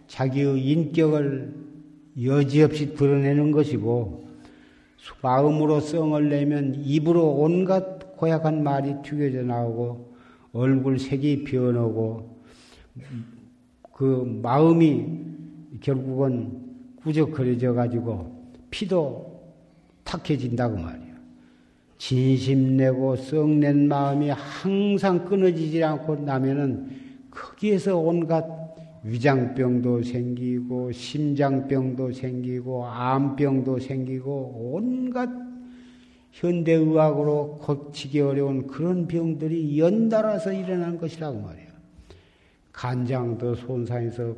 자기의 0.06 0.62
인격을 0.62 1.54
여지없이 2.22 2.94
드러내는 2.94 3.52
것이고 3.52 4.28
마음으로 5.22 5.80
성을 5.80 6.28
내면 6.28 6.74
입으로 6.84 7.36
온갖 7.36 8.16
고약한 8.16 8.62
말이 8.62 8.96
튀겨져 9.02 9.42
나오고 9.42 10.09
얼굴 10.52 10.98
색이 10.98 11.44
변하고 11.44 12.40
그 13.92 14.40
마음이 14.42 15.06
결국은 15.80 16.70
꾸적거려져 17.02 17.72
가지고 17.72 18.50
피도 18.70 19.40
탁해진다고 20.04 20.76
말이야. 20.76 21.10
진심 21.98 22.76
내고 22.76 23.14
썩낸 23.14 23.86
마음이 23.88 24.30
항상 24.30 25.24
끊어지지 25.24 25.84
않고 25.84 26.16
나면은 26.16 26.88
거기에서 27.30 27.98
온갖 27.98 28.44
위장병도 29.02 30.02
생기고 30.02 30.92
심장병도 30.92 32.12
생기고 32.12 32.86
암병도 32.86 33.78
생기고 33.78 34.72
온갖 34.74 35.28
현대의학으로 36.32 37.58
고치기 37.62 38.20
어려운 38.20 38.66
그런 38.66 39.06
병들이 39.06 39.78
연달아서 39.78 40.52
일어난 40.52 40.98
것이라고 40.98 41.40
말이에요. 41.40 41.68
간장도 42.72 43.56
손상해서 43.56 44.34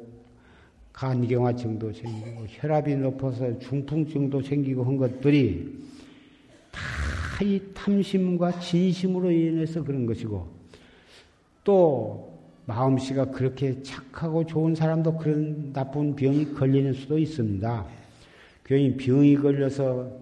간경화증도 0.93 1.93
생기고 1.93 2.47
혈압이 2.49 2.97
높아서 2.97 3.59
중풍증도 3.59 4.43
생기고 4.43 4.85
한 4.85 4.97
것들이 4.97 5.83
다 6.71 7.03
이 7.43 7.61
탐심과 7.75 8.61
진심으로 8.61 9.31
인해서 9.31 9.83
그런 9.83 10.07
것이고 10.07 10.47
또 11.65 12.39
마음씨가 12.67 13.27
그렇게 13.27 13.83
착하고 13.83 14.47
좋은 14.47 14.75
사람도 14.75 15.17
그런 15.17 15.73
나쁜 15.73 16.15
병이 16.15 16.55
걸리는 16.55 16.93
수도 16.93 17.19
있습니다. 17.19 17.87
괜히 18.65 18.97
병이 18.97 19.37
걸려서 19.37 20.22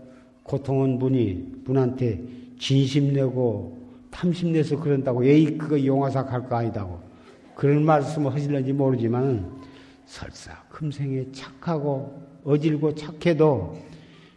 고통한 0.50 0.98
분이 0.98 1.62
분한테 1.64 2.20
진심 2.58 3.12
내고 3.12 3.78
탐심 4.10 4.52
내서 4.52 4.76
그런다고 4.76 5.22
에이 5.24 5.56
그거 5.56 5.82
용화사 5.82 6.24
갈 6.24 6.48
거 6.48 6.56
아니다고 6.56 6.98
그런 7.54 7.84
말씀을 7.84 8.34
하실는지 8.34 8.72
모르지만 8.72 9.48
설사 10.06 10.60
금생에 10.68 11.26
착하고 11.30 12.20
어질고 12.42 12.96
착해도 12.96 13.78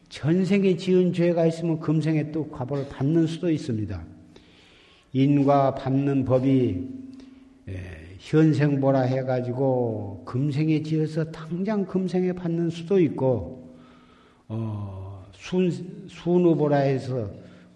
전생에 0.10 0.76
지은 0.78 1.13
죄가 1.13 1.47
있으면 1.47 1.80
금생에 1.80 2.32
또 2.32 2.47
과보를 2.47 2.88
받는 2.89 3.26
수도 3.26 3.49
있습니다. 3.49 3.99
인과 5.13 5.73
받는 5.73 6.26
법이 6.26 6.88
현생보라 8.19 9.02
해가지고 9.02 10.21
금생에 10.26 10.84
지어서 10.84 11.23
당장 11.32 11.86
금생에 11.88 12.34
받는 12.34 12.69
수도 12.69 12.99
있고 12.99 13.76
어, 14.47 15.02
순, 15.43 15.69
순 16.08 16.45
후보라 16.45 16.77
해서 16.77 17.29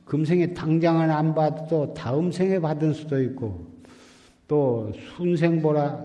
금생에 0.05 0.53
당장은 0.53 1.11
안 1.11 1.35
받아도 1.35 1.93
다음 1.93 2.31
생에 2.31 2.59
받은 2.59 2.93
수도 2.93 3.21
있고 3.21 3.67
또 4.47 4.89
순생보라 5.17 6.01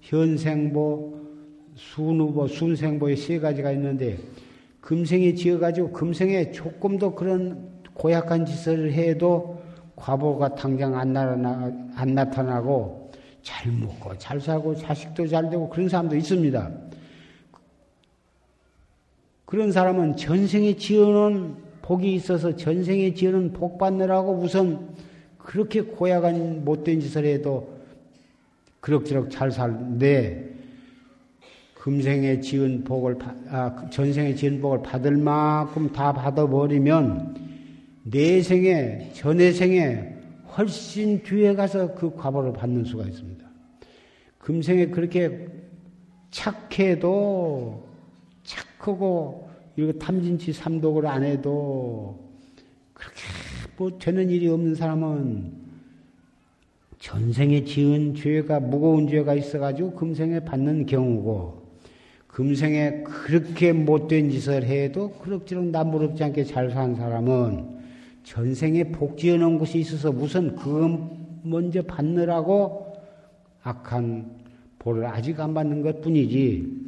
현생보 0.00 1.14
순후보 1.74 2.48
순생보의 2.48 3.18
세 3.18 3.38
가지가 3.38 3.72
있는데 3.72 4.16
금생에 4.80 5.34
지어가지고 5.34 5.92
금생에 5.92 6.50
조금 6.52 6.98
더 6.98 7.14
그런 7.14 7.68
고약한 7.92 8.46
짓을 8.46 8.90
해도 8.94 9.62
과보가 9.96 10.54
당장 10.54 10.96
안, 10.96 11.12
나타나, 11.12 11.70
안 11.96 12.14
나타나고 12.14 13.10
잘 13.42 13.70
먹고 13.70 14.16
잘 14.16 14.40
살고 14.40 14.74
자식도 14.76 15.26
잘 15.26 15.50
되고 15.50 15.68
그런 15.68 15.86
사람도 15.86 16.16
있습니다. 16.16 16.70
그런 19.44 19.72
사람은 19.72 20.16
전생에 20.16 20.76
지어놓은 20.76 21.56
복이 21.82 22.14
있어서 22.14 22.56
전생에 22.56 23.12
지어놓은 23.14 23.52
복 23.52 23.78
받느라고 23.78 24.32
우선 24.32 24.94
그렇게 25.38 25.82
고약한 25.82 26.64
못된 26.64 27.00
짓을 27.00 27.26
해도 27.26 27.74
그럭저럭 28.80 29.30
잘 29.30 29.50
살는데 29.50 30.54
금생에 31.74 32.40
지은 32.40 32.84
복을 32.84 33.18
아, 33.50 33.88
전생에 33.90 34.34
지은 34.34 34.62
복을 34.62 34.82
받을 34.82 35.18
만큼 35.18 35.92
다 35.92 36.14
받아버리면 36.14 37.36
내생에 38.04 39.10
전해생에 39.12 40.14
훨씬 40.56 41.22
뒤에 41.22 41.54
가서 41.54 41.94
그 41.94 42.14
과보를 42.16 42.54
받는 42.54 42.84
수가 42.84 43.04
있습니다. 43.04 43.44
금생에 44.38 44.86
그렇게 44.86 45.46
착해도 46.30 47.93
착하고 48.44 49.48
이거 49.76 49.92
탐진치 49.92 50.52
삼독을 50.52 51.06
안 51.06 51.24
해도 51.24 52.30
그렇게 52.92 53.20
뭐 53.76 53.98
되는 53.98 54.30
일이 54.30 54.48
없는 54.48 54.74
사람은 54.74 55.64
전생에 57.00 57.64
지은 57.64 58.14
죄가 58.14 58.60
무거운 58.60 59.08
죄가 59.08 59.34
있어가지고 59.34 59.92
금생에 59.94 60.40
받는 60.40 60.86
경우고 60.86 61.64
금생에 62.28 63.02
그렇게 63.02 63.72
못된 63.72 64.30
짓을 64.30 64.64
해도 64.64 65.10
그럭저럭 65.10 65.66
남부럽지 65.66 66.24
않게 66.24 66.44
잘 66.44 66.70
산 66.70 66.94
사람은 66.94 67.74
전생에 68.24 68.84
복지해 68.84 69.36
놓은 69.36 69.58
것이 69.58 69.78
있어서 69.78 70.10
우선 70.10 70.56
그거 70.56 71.10
먼저 71.42 71.82
받느라고 71.82 72.96
악한 73.62 74.30
보를 74.78 75.06
아직 75.06 75.38
안 75.40 75.54
받는 75.54 75.82
것 75.82 76.00
뿐이지, 76.00 76.83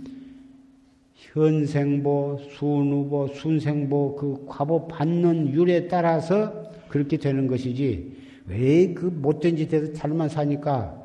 현생보, 1.16 2.40
순후보, 2.50 3.29
순생보 3.29 4.16
그 4.16 4.44
과보 4.46 4.87
받는 4.87 5.52
율에 5.52 5.88
따라서 5.88 6.70
그렇게 6.88 7.16
되는 7.16 7.46
것이지, 7.46 8.16
왜 8.46 8.94
그 8.94 9.07
못된 9.07 9.57
짓에서 9.57 9.92
잘만 9.92 10.29
사니까 10.29 11.05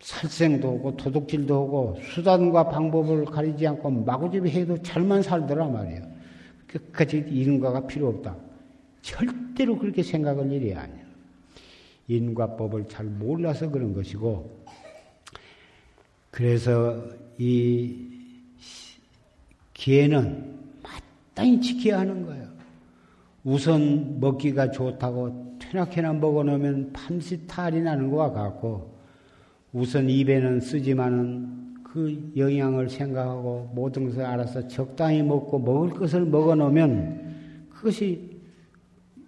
살생도 0.00 0.78
하고 0.78 0.96
도둑질도 0.96 1.54
하고 1.54 1.98
수단과 2.00 2.68
방법을 2.68 3.24
가리지 3.24 3.66
않고 3.66 3.90
마구잡이 3.90 4.50
해도 4.50 4.80
잘만 4.82 5.22
살더라 5.22 5.66
말이야. 5.66 6.02
끝까지 6.68 7.24
인과가 7.28 7.86
필요 7.86 8.08
없다. 8.08 8.36
절대로 9.02 9.78
그렇게 9.78 10.02
생각할 10.02 10.52
일이 10.52 10.74
아니야. 10.74 11.04
인과법을 12.08 12.88
잘 12.88 13.06
몰라서 13.06 13.68
그런 13.70 13.94
것이고, 13.94 14.64
그래서 16.30 17.02
이 17.38 18.15
기회는 19.76 20.54
마땅히 20.82 21.60
지켜야 21.60 22.00
하는 22.00 22.24
거예요. 22.24 22.46
우선 23.44 24.18
먹기가 24.18 24.70
좋다고 24.70 25.58
퇴나케나 25.58 26.14
먹어놓으면 26.14 26.92
밤새 26.92 27.38
탈이 27.46 27.82
나는 27.82 28.10
것과 28.10 28.32
같고, 28.32 28.96
우선 29.72 30.08
입에는 30.08 30.60
쓰지만은 30.60 31.74
그 31.84 32.32
영양을 32.36 32.88
생각하고 32.88 33.70
모든 33.74 34.06
것을 34.06 34.22
알아서 34.22 34.66
적당히 34.66 35.22
먹고 35.22 35.58
먹을 35.58 35.90
것을 35.90 36.24
먹어 36.24 36.54
놓으면 36.54 37.68
그것이 37.70 38.36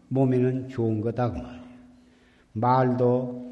몸에는 0.08 0.68
좋은 0.68 1.00
거다 1.02 1.30
그 1.30 1.38
말이에요. 1.38 1.62
말도 2.54 3.48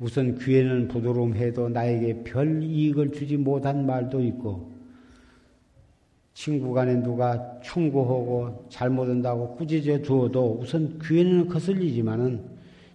우선 0.00 0.38
귀에는 0.38 0.88
부드러움해도 0.88 1.68
나에게 1.68 2.24
별 2.24 2.62
이익을 2.62 3.12
주지 3.12 3.36
못한 3.36 3.86
말도 3.86 4.20
있고 4.22 4.71
친구 6.34 6.72
간에 6.72 7.02
누가 7.02 7.60
충고하고 7.60 8.66
잘못한다고 8.70 9.56
꾸짖어 9.56 10.02
주어도 10.02 10.58
우선 10.60 10.98
귀에는 10.98 11.48
거슬리지만은 11.48 12.50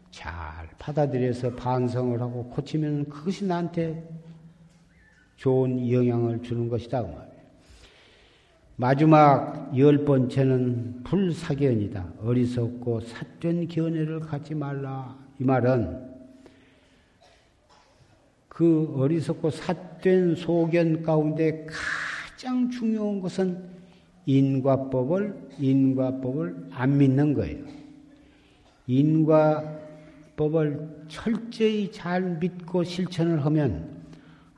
잘 0.10 0.68
받아들여서 0.80 1.56
반성을 1.56 2.20
하고 2.20 2.46
고치면 2.46 3.10
그것이 3.10 3.46
나한테 3.46 4.04
좋은 5.36 5.92
영향을 5.92 6.42
주는 6.42 6.68
것이다. 6.68 7.04
그 7.04 7.08
말이에요. 7.08 7.38
마지막 8.76 9.78
열 9.78 10.06
번째는 10.06 11.04
불사견이다. 11.04 12.14
어리석고 12.24 13.02
삿된 13.02 13.68
견해를 13.68 14.20
갖지 14.22 14.56
말라. 14.56 15.16
이 15.40 15.44
말은 15.44 16.08
그 18.48 18.96
어리석고 18.98 19.52
삿된 19.52 20.36
소견 20.36 21.04
가운데 21.04 21.68
가장 22.38 22.70
중요한 22.70 23.20
것은 23.20 23.58
인과법을 24.28 25.34
인과법을 25.58 26.68
안 26.70 26.96
믿는 27.00 27.34
거예요. 27.34 27.66
인과법을 28.86 29.88
철저히 31.08 31.92
잘 31.92 32.38
믿고 32.38 32.84
실천을 32.84 33.44
하면 33.44 33.90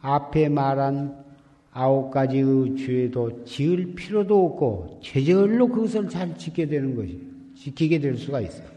앞에 0.01 0.49
말한 0.49 1.23
아홉 1.71 2.11
가지의 2.11 2.75
죄도 2.75 3.45
지을 3.45 3.95
필요도 3.95 4.45
없고 4.47 4.99
제절로 5.01 5.69
그것을 5.69 6.09
잘 6.09 6.37
지게 6.37 6.65
되는 6.67 6.97
것이 6.97 7.21
지키게 7.55 7.99
될 7.99 8.17
수가 8.17 8.41
있어요. 8.41 8.67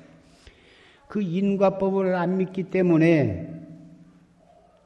그 1.09 1.21
인과법을 1.21 2.15
안 2.15 2.37
믿기 2.37 2.63
때문에 2.71 3.62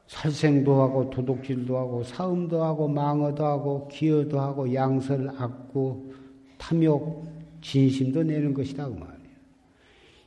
살생도 0.07 0.81
하고 0.81 1.09
도둑질도 1.09 1.77
하고 1.77 2.03
사음도 2.03 2.63
하고 2.63 2.87
망어도 2.87 3.45
하고 3.45 3.87
기여도 3.89 4.39
하고 4.39 4.73
양설 4.73 5.29
악구 5.37 6.13
탐욕 6.57 7.27
진심도 7.61 8.23
내는 8.23 8.53
것이다 8.53 8.87
그 8.87 8.93
말이에요. 8.93 9.17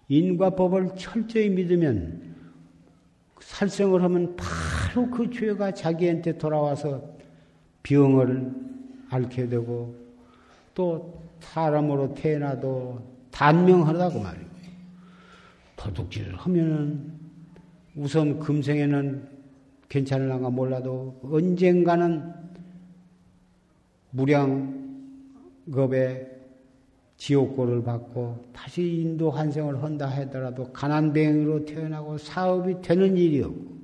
인과법을 0.08 0.96
철저히 0.96 1.48
믿으면 1.48 2.30
살생을 3.40 4.02
하면 4.02 4.36
바로 4.36 5.10
그 5.10 5.30
죄가 5.30 5.72
자기한테 5.72 6.36
돌아와서 6.36 7.02
병을 7.82 8.52
앓게 9.08 9.48
되고 9.48 9.94
또 10.74 11.20
사람으로 11.40 12.14
태어나도 12.14 13.00
단명하다고 13.30 14.20
말이에요. 14.20 14.50
도둑질을 15.76 16.36
하면은 16.36 17.12
우선 17.96 18.38
금생에는 18.38 19.29
괜찮을랑가 19.90 20.48
몰라도 20.50 21.20
언젠가는 21.24 22.32
무량겁의 25.72 26.30
지옥고를 27.16 27.82
받고 27.82 28.38
다시 28.52 29.02
인도 29.02 29.30
환생을 29.30 29.82
한다 29.82 30.06
하더라도 30.06 30.72
가난뱅이로 30.72 31.66
태어나고 31.66 32.16
사업이 32.18 32.80
되는 32.80 33.16
일이 33.16 33.42
없고 33.42 33.80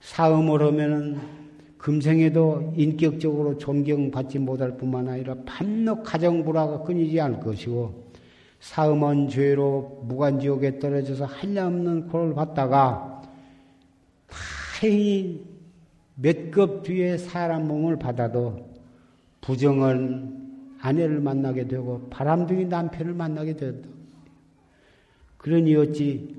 사음을 0.00 0.62
하면은 0.62 1.18
금생에도 1.78 2.74
인격적으로 2.76 3.58
존경받지 3.58 4.38
못할 4.38 4.76
뿐만 4.76 5.08
아니라 5.08 5.34
밤낮 5.46 6.02
가정불화가 6.02 6.82
끊이지 6.84 7.20
않을 7.20 7.40
것이고 7.40 8.04
사음한 8.60 9.28
죄로 9.28 10.02
무간지옥에 10.04 10.78
떨어져서 10.78 11.24
한량없는 11.24 12.08
고를 12.08 12.34
받다가 12.34 13.13
다행히 14.74 15.40
몇 16.16 16.50
급 16.50 16.82
뒤에 16.82 17.16
사람 17.16 17.68
몸을 17.68 17.96
받아도 17.96 18.68
부정을 19.40 20.28
아내를 20.80 21.20
만나게 21.20 21.68
되고 21.68 22.08
바람둥이 22.10 22.66
남편을 22.66 23.14
만나게 23.14 23.56
된다. 23.56 23.88
그러니 25.38 25.74
어찌 25.76 26.36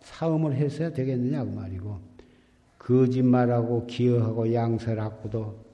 사음을 0.00 0.54
했어야 0.54 0.92
되겠느냐 0.92 1.44
그 1.44 1.50
말이고 1.50 1.98
거짓말하고 2.78 3.86
기여하고 3.86 4.52
양설하고도 4.52 5.68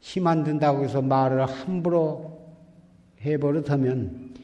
힘 0.00 0.26
안 0.26 0.44
든다고 0.44 0.84
해서 0.84 1.00
말을 1.00 1.46
함부로 1.46 2.38
해버릇하면 3.22 4.34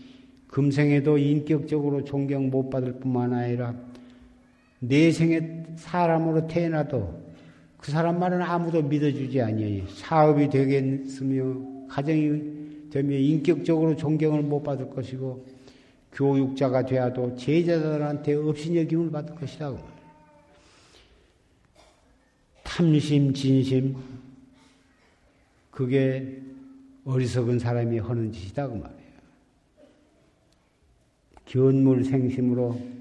금생에도 0.49 1.19
인격적으로 1.19 2.05
존경 2.05 2.49
못 2.49 2.71
받을 2.71 2.95
뿐만 2.95 3.33
아니라 3.35 3.75
내생에 4.81 5.65
사람으로 5.77 6.47
태어나도 6.47 7.21
그 7.77 7.91
사람 7.91 8.19
말은 8.19 8.43
아무도 8.43 8.83
믿어주지 8.83 9.41
아니하니 9.41 9.87
사업이 9.89 10.51
되겠으며 10.51 11.87
가정이 11.89 12.91
되면 12.91 13.13
인격적으로 13.19 13.97
존경을 13.97 14.43
못 14.43 14.63
받을 14.63 14.91
것이고 14.91 15.47
교육자가 16.13 16.85
되어도 16.85 17.37
제자들한테 17.37 18.35
업신여김을 18.35 19.11
받을 19.11 19.35
것이라고. 19.35 19.79
탐심, 22.65 23.33
진심, 23.33 23.97
그게 25.71 26.41
어리석은 27.05 27.59
사람이 27.59 27.99
하는 27.99 28.33
짓이다 28.33 28.69
그 28.69 28.75
말이에요. 28.75 29.01
견물생심으로 31.47 33.00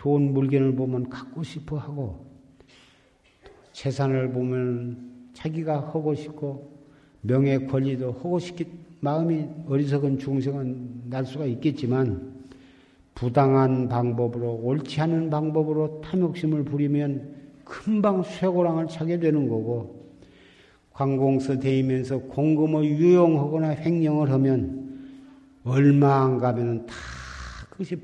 좋은 0.00 0.32
물건을 0.32 0.76
보면 0.76 1.10
갖고 1.10 1.42
싶어 1.42 1.76
하고 1.76 2.24
재산을 3.72 4.32
보면 4.32 4.96
자기가 5.34 5.78
하고 5.78 6.14
싶고 6.14 6.70
명예 7.20 7.58
권리도 7.58 8.12
하고 8.12 8.38
싶기 8.38 8.64
마음이 9.00 9.46
어리석은 9.68 10.18
중생은 10.18 11.10
날 11.10 11.26
수가 11.26 11.44
있겠지만 11.44 12.32
부당한 13.14 13.88
방법으로 13.88 14.54
옳지 14.62 15.02
않은 15.02 15.28
방법으로 15.28 16.00
탐욕심을 16.00 16.64
부리면 16.64 17.34
금방 17.64 18.22
쇠고랑을 18.22 18.88
차게 18.88 19.20
되는 19.20 19.50
거고 19.50 20.14
관공서 20.94 21.58
대이면서 21.58 22.20
공금을 22.20 22.86
유용하거나 22.86 23.74
횡령을 23.74 24.30
하면 24.30 25.10
얼마 25.62 26.24
안 26.24 26.38
가면은 26.38 26.86
다 26.86 26.94
그것이 27.68 27.96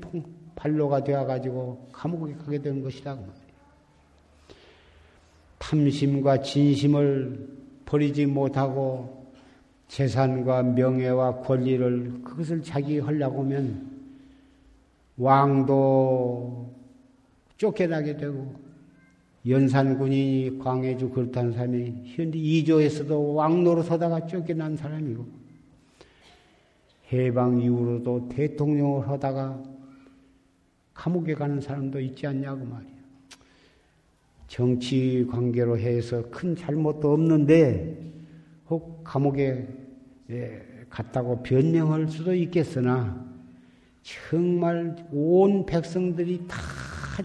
발로가 0.57 1.03
되어 1.03 1.25
가지고 1.25 1.87
감옥에 1.93 2.33
가게 2.33 2.59
되는 2.59 2.83
것이다 2.83 3.15
그 3.15 3.31
탐심과 5.59 6.41
진심을 6.41 7.47
버리지 7.85 8.25
못하고 8.25 9.27
재산과 9.87 10.63
명예와 10.63 11.37
권리를 11.41 12.21
그것을 12.23 12.61
자기 12.61 12.99
하려고 12.99 13.43
하면 13.43 13.89
왕도 15.17 16.73
쫓겨나게 17.57 18.17
되고 18.17 18.53
연산군이 19.47 20.59
광해주 20.59 21.09
그렇다는 21.09 21.53
사람이 21.53 22.13
현재 22.15 22.37
이조에서도 22.37 23.33
왕노로 23.33 23.83
서다가 23.83 24.25
쫓겨난 24.25 24.75
사람이고 24.75 25.25
해방 27.13 27.61
이후로도 27.61 28.27
대통령을 28.29 29.07
하다가 29.07 29.76
감옥에 30.97 31.35
가는 31.35 31.61
사람도 31.61 31.99
있지 31.99 32.25
않냐고 32.25 32.65
말이야. 32.65 32.97
정치 34.47 35.25
관계로 35.29 35.77
해서 35.77 36.23
큰 36.31 36.55
잘못도 36.55 37.13
없는데 37.13 38.11
혹 38.69 39.03
감옥에 39.03 39.67
예, 40.31 40.61
갔다고 40.89 41.43
변명할 41.43 42.07
수도 42.07 42.33
있겠으나 42.33 43.25
정말 44.01 44.95
온 45.11 45.65
백성들이 45.65 46.47
다 46.47 46.57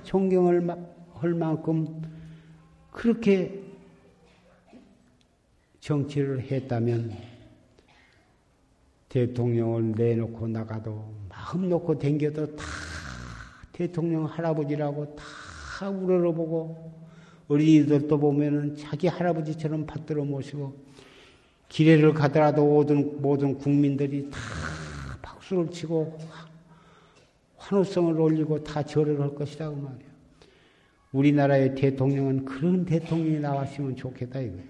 존경을 0.03 0.69
할 1.15 1.35
만큼 1.35 2.03
그렇게 2.91 3.63
정치를 5.81 6.41
했다면 6.43 7.13
대통령을 9.09 9.93
내놓고 9.93 10.47
나가도 10.49 11.15
마음 11.29 11.69
놓고 11.69 11.99
댕겨도 11.99 12.57
다 12.57 12.65
대통령 13.83 14.27
할아버지라고 14.27 15.16
다 15.16 15.90
우러러보고 15.90 16.92
어린이들도 17.49 18.16
보면은 18.16 18.77
자기 18.77 19.09
할아버지처럼 19.09 19.87
받들어 19.87 20.25
모시고 20.25 20.77
기례를 21.68 22.14
가더라도 22.14 22.64
모든, 22.64 23.21
모든 23.21 23.59
국민들이 23.59 24.31
다 24.31 24.38
박수를 25.21 25.68
치고 25.71 26.16
환호성을 27.57 28.21
올리고 28.21 28.62
다 28.62 28.85
절을 28.85 29.21
할 29.21 29.35
것이라고 29.35 29.77
말이야. 29.77 30.12
우리나라의 31.11 31.75
대통령은 31.75 32.45
그런 32.45 32.85
대통령이 32.85 33.40
나왔으면 33.40 33.97
좋겠다 33.97 34.40
이거예요. 34.40 34.62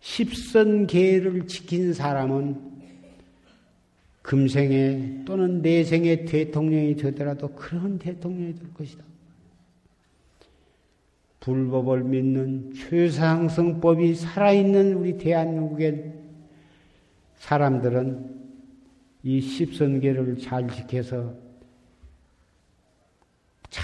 십선 0.00 0.86
계를 0.86 1.46
지킨 1.48 1.92
사람은 1.92 2.77
금생에 4.28 5.22
또는 5.24 5.62
내생에 5.62 6.26
대통령이 6.26 6.96
되더라도 6.96 7.48
그런 7.48 7.98
대통령이 7.98 8.56
될 8.56 8.74
것이다. 8.74 9.02
불법을 11.40 12.04
믿는 12.04 12.74
최상승법이 12.74 14.14
살아있는 14.14 14.92
우리 14.92 15.16
대한민국의 15.16 16.12
사람들은 17.36 18.36
이 19.22 19.40
십선계를 19.40 20.36
잘 20.36 20.68
지켜서 20.68 21.34
잘 23.70 23.82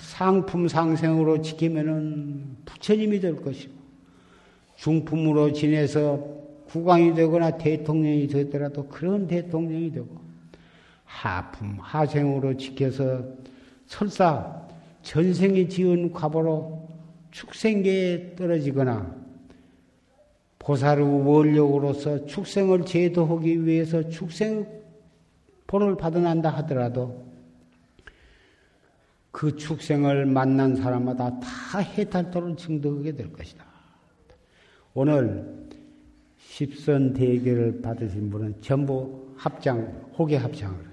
상품 0.00 0.68
상생으로 0.68 1.42
지키면은 1.42 2.56
부처님이 2.64 3.20
될 3.20 3.36
것이고 3.36 3.74
중품으로 4.76 5.52
지내서 5.52 6.41
국왕이 6.72 7.12
되거나 7.14 7.58
대통령이 7.58 8.26
되더라도 8.28 8.88
그런 8.88 9.26
대통령이 9.26 9.92
되고 9.92 10.08
하품 11.04 11.76
하생으로 11.78 12.56
지켜서 12.56 13.22
설사 13.84 14.66
전생에 15.02 15.68
지은 15.68 16.12
과보로 16.12 16.88
축생계에 17.30 18.36
떨어지거나 18.36 19.14
보살의 20.60 21.04
원력으로서 21.26 22.24
축생을 22.24 22.86
제도하기 22.86 23.66
위해서 23.66 24.08
축생 24.08 24.66
본을 25.66 25.98
받아난다 25.98 26.48
하더라도 26.48 27.22
그 29.30 29.56
축생을 29.56 30.24
만난 30.24 30.74
사람마다 30.74 31.38
다 31.40 31.78
해탈도를 31.80 32.56
증득하게 32.56 33.12
될 33.12 33.30
것이다. 33.30 33.62
오늘 34.94 35.61
십선 36.48 37.14
대결을 37.14 37.80
받으신 37.82 38.30
분은 38.30 38.56
전부 38.60 39.22
합장, 39.36 39.92
호계 40.18 40.36
합장을 40.36 40.74
했어요. 40.74 40.92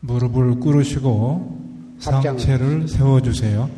무릎을 0.00 0.60
꿇으시고 0.60 1.96
상체를 1.98 2.88
세워주세요. 2.88 3.70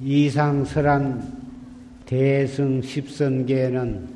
이상설한 0.00 1.40
대승 2.06 2.82
십선계는 2.82 4.08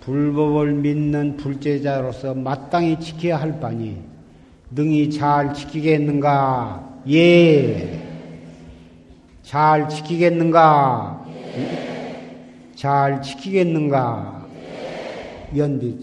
불법을 0.00 0.72
믿는 0.72 1.36
불제자로서 1.36 2.34
마땅히 2.34 2.98
지켜야 2.98 3.40
할 3.40 3.60
바니 3.60 3.98
능히 4.70 5.10
잘 5.10 5.54
지키겠는가? 5.54 7.02
예. 7.10 8.02
잘 9.42 9.88
지키겠는가? 9.88 11.26
잘 12.78 13.20
지키겠는가? 13.20 14.46
연비. 15.56 15.98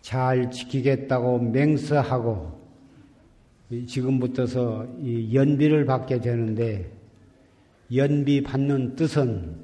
잘 0.00 0.48
지키겠다고 0.52 1.40
맹세하고 1.40 2.60
지금부터서 3.88 4.86
이 5.00 5.34
연비를 5.34 5.84
받게 5.84 6.20
되는데 6.20 6.92
연비 7.92 8.44
받는 8.44 8.94
뜻은 8.94 9.56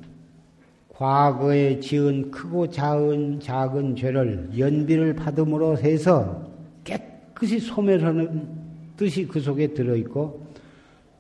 과거에 0.89 1.79
지은 1.79 2.33
크고 2.33 2.71
작은 2.71 3.39
작은 3.39 3.95
죄를 3.95 4.51
연비를 4.59 5.15
받음으로 5.15 5.79
해서 5.79 6.45
깨끗이 6.83 7.61
소멸하는 7.61 8.49
뜻이 8.97 9.29
그 9.29 9.39
속에 9.39 9.75
들어 9.75 9.95
있고 9.95 10.45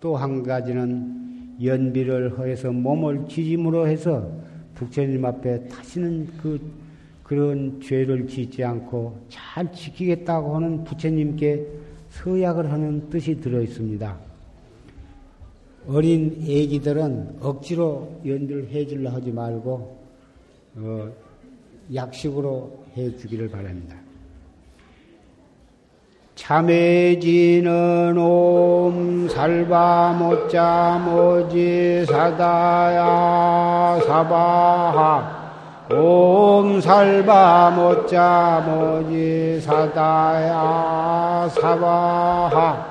또 0.00 0.16
한 0.16 0.42
가지는 0.42 1.19
연비를 1.62 2.38
해서 2.46 2.70
몸을 2.70 3.26
지짐으로 3.28 3.86
해서 3.86 4.30
부처님 4.74 5.24
앞에 5.24 5.68
다시는 5.68 6.28
그 6.38 6.60
그런 7.22 7.80
죄를 7.80 8.26
짓지 8.26 8.64
않고 8.64 9.16
잘 9.28 9.70
지키겠다고 9.72 10.56
하는 10.56 10.82
부처님께 10.82 11.64
서약을 12.10 12.72
하는 12.72 13.08
뜻이 13.08 13.40
들어 13.40 13.60
있습니다. 13.62 14.18
어린 15.86 16.36
애기들은 16.42 17.36
억지로 17.40 18.20
연비를 18.26 18.68
해주려 18.68 19.10
하지 19.10 19.30
말고 19.30 20.00
어, 20.76 21.12
약식으로 21.94 22.84
해주기를 22.96 23.48
바랍니다. 23.48 23.96
참해지는 26.40 28.16
옴 28.16 29.28
살바 29.28 30.16
못자 30.18 30.98
모지 31.04 32.04
사다야 32.06 34.00
사바하. 34.06 35.22
옴 35.92 36.80
살바 36.80 37.70
못자 37.76 38.64
모지 38.66 39.60
사다야 39.60 41.46
사바하. 41.50 42.86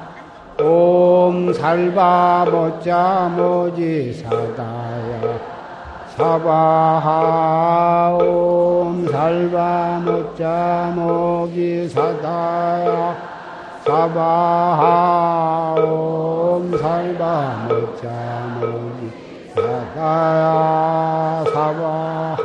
옴 0.62 1.52
살바 1.52 2.46
모자 2.52 3.32
모지 3.36 4.14
사다야 4.14 5.40
사바하. 6.16 8.14
옴 8.22 9.08
살바 9.08 10.02
모자 10.06 10.94
모기 10.96 11.90
사다야 11.90 13.29
사바하 13.90 15.74
옴 15.82 16.78
살바 16.78 17.66
모자 17.68 18.06
모기 18.62 19.10
사다야 19.56 21.44
사바하 21.52 22.38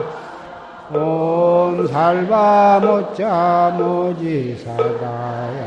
옴 0.91 1.87
살바 1.87 2.81
모자 2.81 3.75
모지 3.77 4.57
사다야 4.57 5.61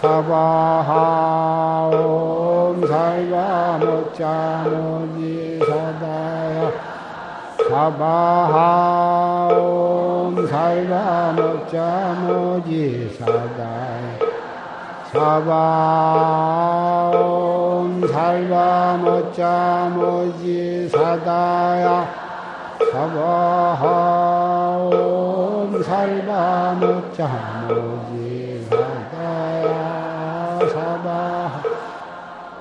사바하옴 0.00 0.86
살바 2.86 3.78
모자 3.78 4.62
모지 4.70 5.58
사다야 5.58 6.70
사바하옴 7.68 8.86
살바 10.46 11.32
모자 11.32 12.14
모지 12.28 13.10
사다야 13.18 14.07
사바옴 15.12 15.28
살바 18.06 18.98
모자 18.98 19.90
모지 19.94 20.86
사다야 20.90 22.06
사바옴 22.92 23.72
살바 25.82 26.76
모자 26.78 27.64
모지 27.68 28.66
사다야 28.68 30.58
사바 30.68 31.62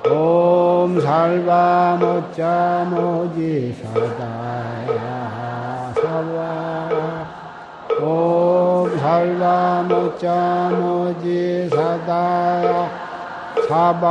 옴 0.10 1.02
살바 1.02 1.98
모자 2.00 2.88
모지 2.89 3.76
사다야 3.84 5.04
사바 5.95 7.28
옴 8.02 8.47
말라 9.18 9.82
못자 9.89 10.70
모지 10.78 11.68
사다야 11.70 12.88
사바하옴 13.68 14.05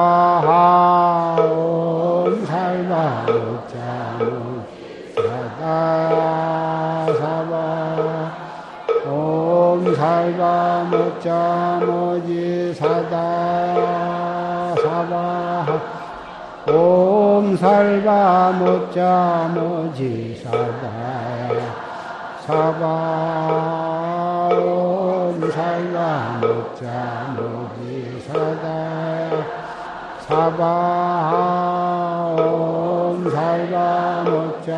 살바 2.44 3.26
못자 3.28 4.16
모지 4.18 5.14
사다야 5.14 7.06
사바 7.20 7.54
옴 9.08 9.94
살바 9.94 10.88
못자 10.90 11.80
모지 11.86 12.74
사다야 12.74 13.80
사바 14.82 15.14
옴 16.72 17.56
살바 17.56 18.52
못자 18.58 19.52
모지 19.54 20.42
사다야 20.42 21.86
사바 22.44 23.85
살바 26.06 26.38
못자 26.40 27.34
모지 27.36 28.22
사다 28.28 28.66
사바 30.20 30.62
옴 32.38 33.28
살바 33.28 34.24
모지 34.30 34.70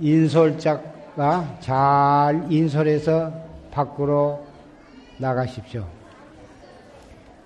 인솔자가 0.00 1.58
잘 1.60 2.46
인솔해서 2.50 3.32
밖으로 3.70 4.46
나가십시오. 5.18 5.86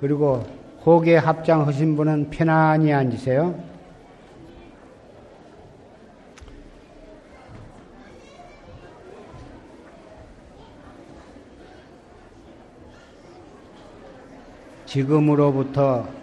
그리고 0.00 0.44
호계 0.84 1.16
합장하신 1.16 1.96
분은 1.96 2.30
편안히 2.30 2.92
앉으세요. 2.92 3.54
지금으로부터 14.86 16.19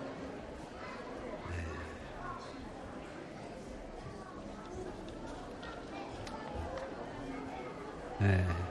네. 8.19 8.67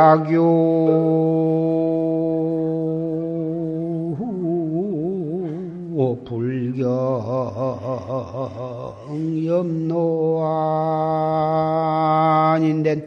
야교 0.09 0.33
불경 6.25 6.85
염노 9.47 10.43
아닌데 12.55 13.07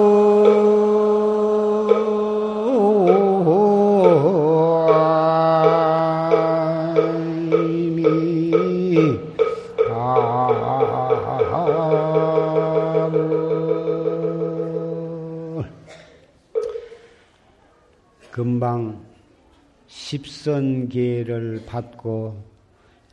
십선계를 19.95 21.63
받고 21.65 22.43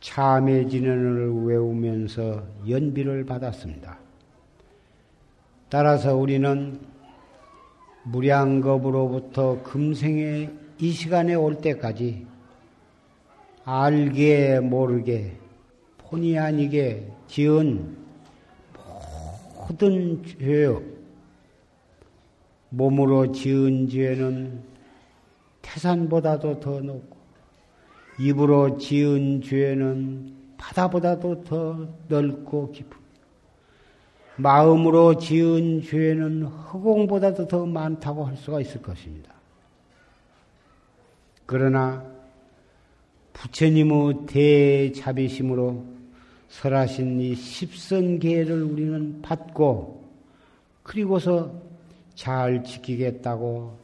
참회진언을 0.01 1.45
외우면서 1.45 2.43
연비를 2.67 3.25
받았습니다. 3.25 3.97
따라서 5.69 6.13
우리는 6.15 6.79
무량겁으로부터 8.03 9.63
금생의 9.63 10.51
이 10.79 10.91
시간에 10.91 11.35
올 11.35 11.55
때까지 11.55 12.27
알게 13.63 14.59
모르게 14.59 15.37
본의 15.99 16.37
아니게 16.37 17.07
지은 17.27 17.95
모든 19.69 20.21
죄요. 20.25 20.83
몸으로 22.69 23.31
지은 23.31 23.87
죄는 23.87 24.72
태산보다도 25.73 26.59
더 26.59 26.79
높고 26.81 27.17
입으로 28.19 28.77
지은 28.77 29.41
죄는 29.41 30.35
바다보다도 30.57 31.43
더 31.43 31.87
넓고 32.07 32.71
깊은 32.71 32.91
마음으로 34.35 35.17
지은 35.17 35.81
죄는 35.81 36.43
허공보다도 36.43 37.47
더 37.47 37.65
많다고 37.65 38.23
할 38.23 38.37
수가 38.37 38.61
있을 38.61 38.81
것입니다. 38.83 39.33
그러나 41.47 42.05
부처님의 43.33 44.25
대자비심으로 44.27 45.85
설하신 46.49 47.19
이 47.19 47.35
십선계를 47.35 48.61
우리는 48.61 49.21
받고 49.23 50.03
그리고서 50.83 51.51
잘 52.13 52.63
지키겠다고 52.63 53.79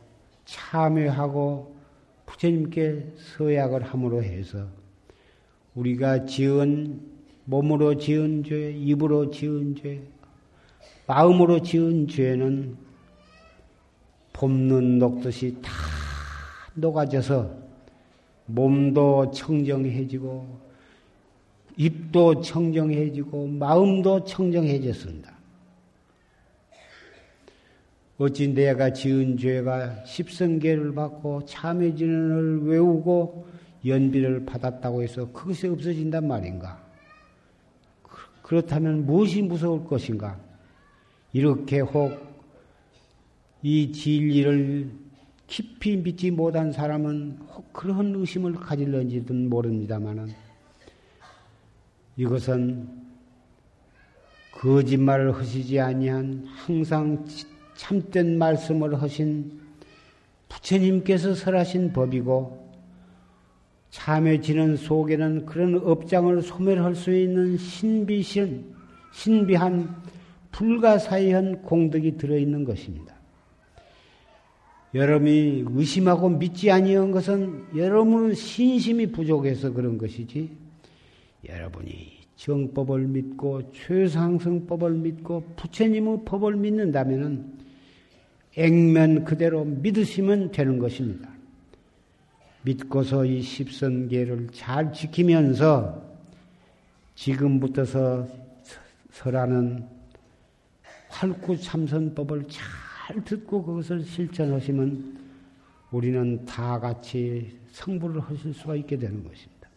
참여하고 0.45 1.78
부처님께 2.29 3.13
서약을 3.17 3.83
함으로 3.83 4.23
해서 4.23 4.67
우리가 5.73 6.25
지은 6.25 7.01
몸으로 7.45 7.97
지은 7.97 8.43
죄, 8.43 8.71
입으로 8.71 9.31
지은 9.31 9.75
죄, 9.75 10.01
마음으로 11.07 11.61
지은 11.61 12.07
죄는 12.07 12.77
봄눈 14.33 14.99
녹듯이 14.99 15.55
다 15.61 15.71
녹아져서 16.75 17.57
몸도 18.45 19.31
청정해지고 19.31 20.69
입도 21.77 22.41
청정해지고 22.41 23.47
마음도 23.47 24.23
청정해졌습니다. 24.23 25.38
어찌 28.19 28.53
내가 28.53 28.93
지은 28.93 29.37
죄가 29.37 30.03
십성계를 30.05 30.93
받고 30.93 31.45
참회진을 31.45 32.67
외우고 32.67 33.47
연비를 33.83 34.45
받았다고 34.45 35.01
해서 35.01 35.31
그것이 35.31 35.67
없어진단 35.67 36.27
말인가? 36.27 36.83
그렇다면 38.43 39.05
무엇이 39.07 39.41
무서울 39.41 39.83
것인가? 39.85 40.39
이렇게 41.33 41.79
혹 41.79 42.29
이 43.61 43.91
진리를 43.91 44.89
깊이 45.47 45.97
믿지 45.97 46.31
못한 46.31 46.71
사람은 46.71 47.39
혹 47.49 47.73
그런 47.73 48.15
의심을 48.15 48.53
가질런지든 48.53 49.49
모릅니다만은 49.49 50.29
이것은 52.15 52.87
거짓말을 54.53 55.35
하시지 55.35 55.79
아니한 55.79 56.45
항상 56.47 57.25
참된 57.79 58.37
말씀을 58.37 59.01
하신 59.01 59.57
부처님께서 60.49 61.33
설하신 61.33 61.93
법이고 61.93 62.69
참회 63.89 64.41
지는 64.41 64.75
속에는 64.75 65.45
그런 65.45 65.75
업장을 65.75 66.41
소멸할 66.41 66.93
수 66.93 67.15
있는 67.15 67.57
신비신 67.57 68.75
신비한 69.13 69.95
불가사의한 70.51 71.61
공덕이 71.61 72.17
들어있는 72.17 72.65
것입니다. 72.65 73.15
여러분이 74.93 75.63
의심하고 75.69 76.31
믿지 76.31 76.69
아니한 76.69 77.11
것은 77.11 77.65
여러분은 77.77 78.33
신심이 78.33 79.07
부족해서 79.07 79.71
그런 79.71 79.97
것이지 79.97 80.49
여러분이 81.47 82.19
정법을 82.35 83.07
믿고 83.07 83.71
최상승법을 83.71 84.95
믿고 84.95 85.43
부처님의 85.55 86.25
법을 86.25 86.57
믿는다면은 86.57 87.58
액면 88.59 89.23
그대로 89.23 89.63
믿으시면 89.63 90.51
되는 90.51 90.79
것입니다. 90.79 91.29
믿고서 92.63 93.23
이 93.23 93.41
십선계를 93.41 94.49
잘 94.51 94.91
지키면서 94.91 96.03
지금부터서 97.15 98.27
설하는 99.11 99.87
활구참선법을 101.07 102.47
잘 102.49 103.23
듣고 103.23 103.63
그것을 103.63 104.03
실천하시면 104.03 105.19
우리는 105.91 106.45
다 106.45 106.79
같이 106.81 107.57
성불을 107.71 108.19
하실 108.19 108.53
수가 108.53 108.75
있게 108.75 108.97
되는 108.97 109.23
것입니다. 109.23 109.69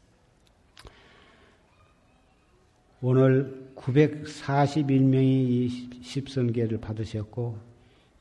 오늘 3.01 3.71
941명이 3.77 5.23
이 5.23 6.01
십선계를 6.03 6.79
받으셨고 6.79 7.72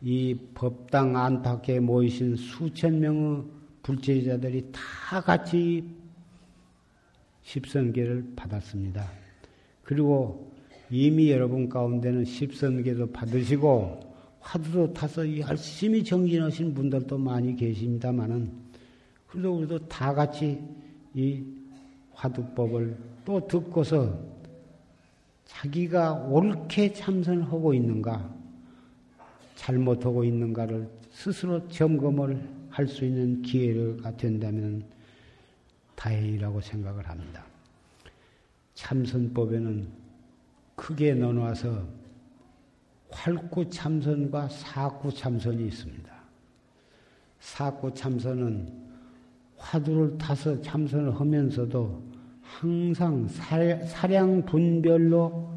이 0.01 0.35
법당 0.55 1.15
안팎에 1.15 1.79
모이신 1.79 2.35
수천 2.35 2.99
명의 2.99 3.43
불제자들이 3.83 4.71
다 4.71 5.21
같이 5.21 5.83
십선계를 7.43 8.33
받았습니다. 8.35 9.09
그리고 9.83 10.51
이미 10.89 11.31
여러분 11.31 11.69
가운데는 11.69 12.25
십선계도 12.25 13.11
받으시고 13.11 13.99
화두도 14.39 14.93
타서 14.93 15.37
열심히 15.39 16.03
정진하신 16.03 16.73
분들도 16.73 17.17
많이 17.17 17.55
계십니다만은 17.55 18.51
그래도 19.27 19.55
우리도 19.55 19.87
다 19.87 20.13
같이 20.13 20.59
이 21.13 21.43
화두법을 22.13 22.97
또 23.23 23.47
듣고서 23.47 24.19
자기가 25.45 26.13
옳게 26.13 26.93
참선하고 26.93 27.73
있는가 27.73 28.40
잘못하고 29.61 30.23
있는가를 30.23 30.89
스스로 31.11 31.67
점검을 31.67 32.61
할 32.69 32.87
수 32.87 33.05
있는 33.05 33.41
기회가 33.41 34.15
된다면 34.15 34.83
다행이라고 35.95 36.61
생각을 36.61 37.07
합니다. 37.07 37.45
참선법에는 38.73 39.87
크게 40.75 41.13
나눠서 41.13 41.85
활구 43.11 43.69
참선과 43.69 44.47
사구 44.49 45.13
참선이 45.13 45.67
있습니다. 45.67 46.11
사구 47.39 47.93
참선은 47.93 48.71
화두를 49.57 50.17
타서 50.17 50.59
참선을 50.61 51.19
하면서도 51.19 52.01
항상 52.41 53.27
사량 53.27 54.45
분별로 54.45 55.53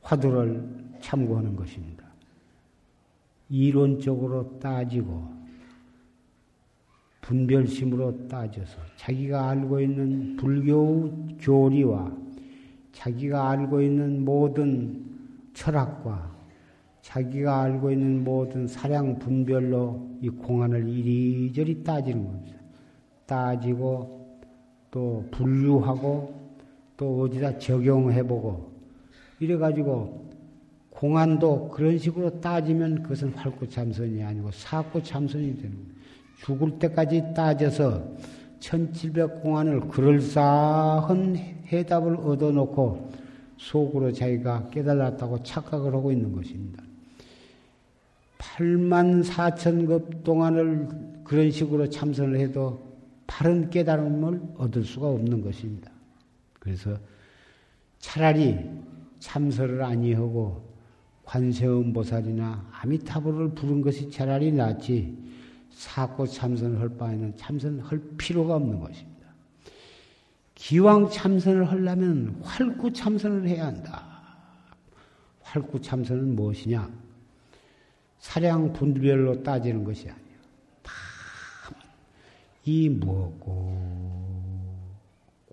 화두를 0.00 0.66
참고하는 1.00 1.54
것입니다. 1.54 2.07
이론적으로 3.48 4.58
따지고 4.58 5.38
분별심으로 7.22 8.28
따져서 8.28 8.78
자기가 8.96 9.50
알고 9.50 9.80
있는 9.80 10.36
불교 10.36 11.10
교리와 11.38 12.10
자기가 12.92 13.50
알고 13.50 13.82
있는 13.82 14.24
모든 14.24 15.04
철학과 15.52 16.34
자기가 17.02 17.62
알고 17.62 17.90
있는 17.90 18.24
모든 18.24 18.66
사량 18.66 19.18
분별로 19.18 20.08
이 20.20 20.28
공안을 20.28 20.88
이리저리 20.88 21.82
따지는 21.82 22.24
겁니다. 22.24 22.58
따지고 23.26 24.38
또 24.90 25.26
분류하고 25.30 26.34
또 26.96 27.22
어디다 27.22 27.58
적용해보고 27.58 28.72
이래가지고 29.40 30.27
공안도 30.98 31.68
그런 31.68 31.96
식으로 31.96 32.40
따지면 32.40 33.04
그것은 33.04 33.32
활구참선이 33.34 34.20
아니고 34.20 34.50
사구참선이 34.50 35.56
되는 35.56 35.70
거예요. 35.70 35.98
죽을 36.38 36.76
때까지 36.80 37.22
따져서 37.36 38.16
1700공안을 38.58 39.88
그럴싸한 39.90 41.36
해답을 41.66 42.16
얻어놓고 42.16 43.12
속으로 43.58 44.10
자기가 44.10 44.70
깨달았다고 44.70 45.44
착각을 45.44 45.94
하고 45.94 46.10
있는 46.10 46.32
것입니다. 46.32 46.82
8만 48.38 49.24
4천 49.24 49.86
급 49.86 50.24
동안을 50.24 50.88
그런 51.22 51.52
식으로 51.52 51.88
참선을 51.88 52.40
해도 52.40 52.98
바른 53.28 53.70
깨달음을 53.70 54.42
얻을 54.56 54.82
수가 54.82 55.06
없는 55.06 55.42
것입니다. 55.42 55.92
그래서 56.58 56.96
차라리 58.00 58.58
참선을 59.20 59.80
아니하고 59.80 60.67
관세음 61.28 61.92
보살이나 61.92 62.66
아미타불을 62.72 63.50
부른 63.50 63.82
것이 63.82 64.10
차라리 64.10 64.50
낫지 64.50 65.14
사고 65.70 66.26
참선을 66.26 66.80
할 66.80 66.88
바에는 66.88 67.36
참선할 67.36 68.00
필요가 68.16 68.56
없는 68.56 68.80
것입니다. 68.80 69.28
기왕 70.54 71.10
참선을 71.10 71.70
하려면 71.70 72.40
활구 72.42 72.94
참선을 72.94 73.46
해야 73.46 73.66
한다. 73.66 74.06
활구 75.42 75.82
참선은 75.82 76.34
무엇이냐? 76.34 76.90
사량 78.20 78.72
분별로 78.72 79.42
따지는 79.42 79.84
것이 79.84 80.08
아니야. 80.08 80.24
이 82.64 82.88
뭐고 82.88 83.76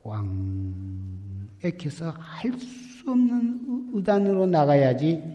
꽝 0.02 1.50
액해서 1.62 2.12
할수 2.18 3.12
없는 3.12 3.92
의단으로 3.94 4.46
나가야지 4.46 5.35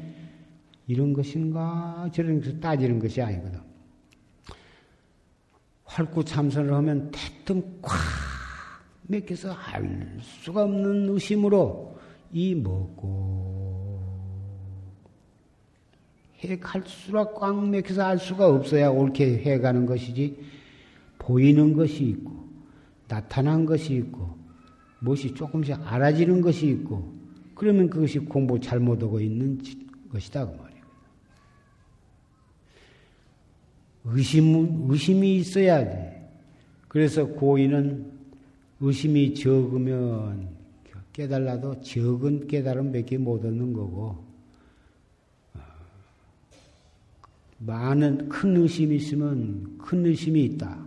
이런 0.91 1.12
것인가 1.12 2.11
저런 2.12 2.41
것을 2.41 2.59
따지는 2.59 2.99
것이 2.99 3.22
아니거든. 3.22 3.61
활구 5.84 6.24
참선을 6.24 6.72
하면 6.74 7.12
대뜸 7.12 7.62
꽉 7.80 7.97
맥혀서 9.03 9.53
알 9.53 10.18
수가 10.20 10.64
없는 10.64 11.11
의심으로 11.11 11.97
이 12.32 12.57
먹고 12.57 14.01
해 16.43 16.59
갈수록 16.59 17.34
꽉 17.34 17.68
맥혀서 17.68 18.03
알 18.03 18.18
수가 18.18 18.49
없어야 18.49 18.91
옳게 18.91 19.43
해가는 19.45 19.86
것이지 19.86 20.43
보이는 21.18 21.72
것이 21.72 22.03
있고 22.03 22.49
나타난 23.07 23.64
것이 23.64 23.95
있고 23.95 24.36
무엇이 24.99 25.34
조금씩 25.34 25.76
알아지는 25.84 26.41
것이 26.41 26.66
있고 26.66 27.14
그러면 27.55 27.88
그것이 27.88 28.18
공부 28.18 28.59
잘못하고 28.59 29.20
있는 29.20 29.61
것이다 30.11 30.47
그 30.47 30.57
말. 30.57 30.69
의심, 34.05 34.86
의심이 34.90 35.36
있어야 35.36 35.84
돼. 35.84 36.28
그래서 36.88 37.26
고인은 37.26 38.11
의심이 38.80 39.34
적으면 39.34 40.48
깨달아도 41.12 41.82
적은 41.82 42.46
깨달음 42.46 42.92
밖에 42.92 43.18
못 43.18 43.44
얻는 43.44 43.72
거고, 43.72 44.24
어, 45.55 45.61
많은 47.59 48.28
큰 48.28 48.57
의심이 48.57 48.96
있으면 48.96 49.76
큰 49.78 50.07
의심이 50.07 50.44
있다. 50.44 50.78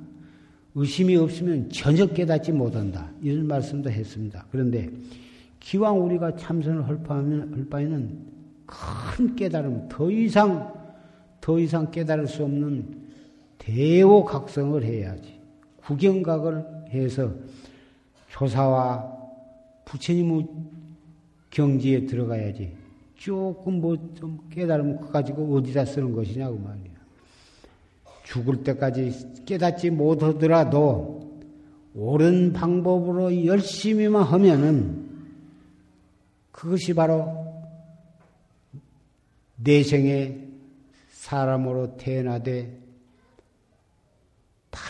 의심이 0.75 1.15
없으면 1.15 1.69
전혀 1.69 2.07
깨닫지 2.07 2.51
못한다. 2.51 3.11
이런 3.21 3.45
말씀도 3.45 3.91
했습니다. 3.91 4.45
그런데 4.51 4.89
기왕 5.59 6.03
우리가 6.03 6.35
참선을 6.35 6.87
할 6.87 7.03
바에는 7.69 8.33
큰 8.65 9.35
깨달음, 9.35 9.87
더 9.87 10.09
이상, 10.09 10.73
더 11.39 11.59
이상 11.59 11.91
깨달을 11.91 12.27
수 12.27 12.43
없는 12.43 13.02
대오각성을 13.65 14.83
해야지. 14.83 15.39
구경각을 15.77 16.65
해서 16.89 17.33
조사와 18.29 19.11
부처님의 19.85 20.47
경지에 21.49 22.05
들어가야지. 22.05 22.75
조금 23.15 23.79
뭐좀 23.79 24.49
그거 24.49 25.11
가지고 25.11 25.55
어디다 25.55 25.85
쓰는 25.85 26.13
것이냐고 26.13 26.57
말이야. 26.57 26.93
죽을 28.25 28.63
때까지 28.63 29.43
깨닫지 29.45 29.91
못하더라도 29.91 31.41
옳은 31.95 32.53
방법으로 32.53 33.45
열심히만 33.45 34.23
하면은 34.23 35.07
그것이 36.51 36.93
바로 36.93 37.45
내생에 39.57 40.39
사람으로 41.11 41.97
태어나되 41.97 42.82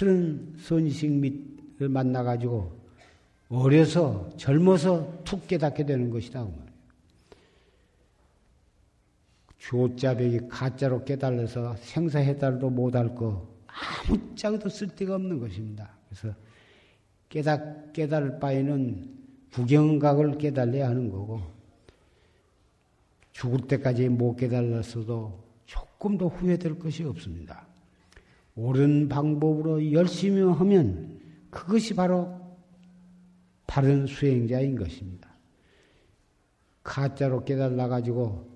다른 0.03 0.53
선식을 0.59 1.87
만나가지고 1.87 2.77
어려서 3.47 4.29
젊어서 4.35 5.23
툭 5.23 5.47
깨닫게 5.47 5.85
되는 5.85 6.09
것이다. 6.09 6.45
그 6.45 6.51
조자백이 9.59 10.49
가짜로 10.49 11.05
깨달아서 11.05 11.77
생사해달도 11.77 12.69
못할 12.69 13.15
거 13.15 13.47
아무짝에도 13.65 14.67
쓸데가 14.67 15.15
없는 15.15 15.39
것입니다. 15.39 15.89
그래서 16.09 16.35
깨닫, 17.29 17.93
깨달을 17.93 18.39
바에는 18.39 19.09
구경각을 19.53 20.37
깨달아야 20.37 20.89
하는 20.89 21.09
거고 21.09 21.41
죽을 23.31 23.67
때까지 23.67 24.09
못 24.09 24.35
깨달았어도 24.35 25.41
조금도 25.65 26.27
후회될 26.27 26.77
것이 26.77 27.05
없습니다. 27.05 27.72
옳은 28.55 29.09
방법으로 29.09 29.91
열심히 29.91 30.41
하면 30.41 31.19
그것이 31.49 31.95
바로 31.95 32.39
바른 33.67 34.05
수행자인 34.05 34.75
것입니다. 34.75 35.29
가짜로 36.83 37.43
깨달아 37.43 37.87
가지고 37.87 38.51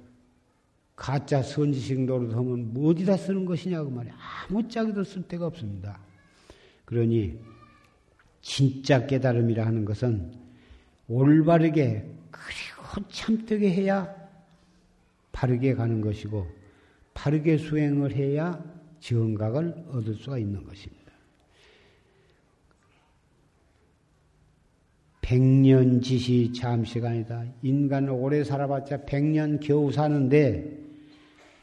가짜 0.95 1.41
선지식 1.41 2.01
노릇하면 2.05 2.73
뭐 2.73 2.91
어디다 2.91 3.17
쓰는 3.17 3.45
것이냐고 3.45 3.89
말이야. 3.89 4.13
아무짝에도 4.49 5.03
쓸 5.03 5.27
데가 5.27 5.47
없습니다. 5.47 5.99
그러니 6.85 7.39
진짜 8.41 9.05
깨달음이라 9.05 9.65
하는 9.65 9.85
것은 9.85 10.31
올바르게 11.07 12.09
그리고 12.31 13.09
참되게 13.09 13.71
해야 13.71 14.13
바르게 15.31 15.75
가는 15.75 16.01
것이고 16.01 16.47
바르게 17.13 17.57
수행을 17.57 18.13
해야 18.15 18.63
정각을 18.99 19.85
얻을 19.91 20.15
수가 20.15 20.37
있는 20.37 20.63
것입니다. 20.63 21.07
백년 25.21 25.99
지시 26.01 26.53
잠시간이다. 26.53 27.45
인간은 27.61 28.11
오래 28.11 28.43
살아봤자 28.43 29.03
백년 29.05 29.59
겨우 29.59 29.91
사는데 29.91 30.87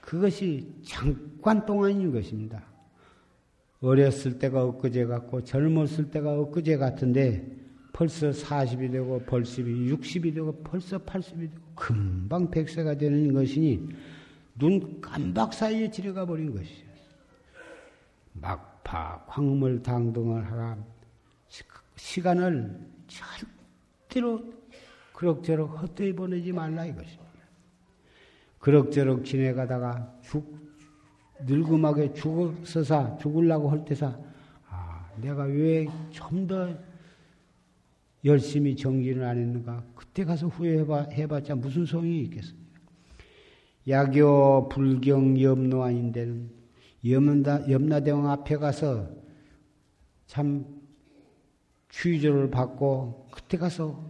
그것이 0.02 0.70
잠깐 0.84 1.64
동안인 1.64 2.12
것입니다. 2.12 2.62
어렸을 3.80 4.38
때가 4.38 4.64
엊그제 4.64 5.06
같고 5.06 5.44
젊었을 5.44 6.10
때가 6.10 6.40
엊그제 6.40 6.76
같은데 6.76 7.64
벌써 7.94 8.30
40이 8.30 8.92
되고 8.92 9.20
벌써 9.20 9.62
60이 9.62 10.34
되고 10.34 10.52
벌써 10.62 10.98
80이 10.98 11.50
되고 11.50 11.62
금방 11.74 12.50
100세가 12.50 12.98
되는 12.98 13.32
것이니 13.32 13.88
눈 14.58 15.00
깜박 15.00 15.54
사이에 15.54 15.90
지려가 15.90 16.26
버린 16.26 16.52
것이죠. 16.52 16.93
막파 18.34 19.24
광물 19.26 19.82
당 19.82 20.12
등을 20.12 20.44
하라 20.50 20.76
시간을 21.96 22.78
절대로 23.06 24.42
그럭저럭 25.12 25.80
헛되이 25.82 26.12
보내지 26.14 26.52
말라 26.52 26.84
이것입니다. 26.84 27.24
그럭저럭 28.58 29.24
지내가다가 29.24 30.18
죽, 30.22 30.58
늙음하게 31.46 32.12
죽어서사, 32.14 33.16
죽으려고 33.18 33.70
할 33.70 33.84
때사, 33.84 34.18
아, 34.68 35.08
내가 35.20 35.44
왜 35.44 35.86
좀 36.10 36.46
더 36.46 36.74
열심히 38.24 38.74
정진을 38.74 39.22
안 39.22 39.38
했는가? 39.38 39.84
그때 39.94 40.24
가서 40.24 40.48
후회해봐, 40.48 41.10
해봤자 41.12 41.54
무슨 41.54 41.84
소용이 41.84 42.22
있겠습니까? 42.22 42.64
야교, 43.86 44.68
불경, 44.70 45.40
염노아인데는 45.40 46.50
염나, 47.06 47.70
염라대왕 47.70 48.30
앞에 48.30 48.56
가서 48.56 49.08
참 50.26 50.64
취조를 51.90 52.50
받고 52.50 53.28
그때 53.30 53.56
가서 53.56 54.08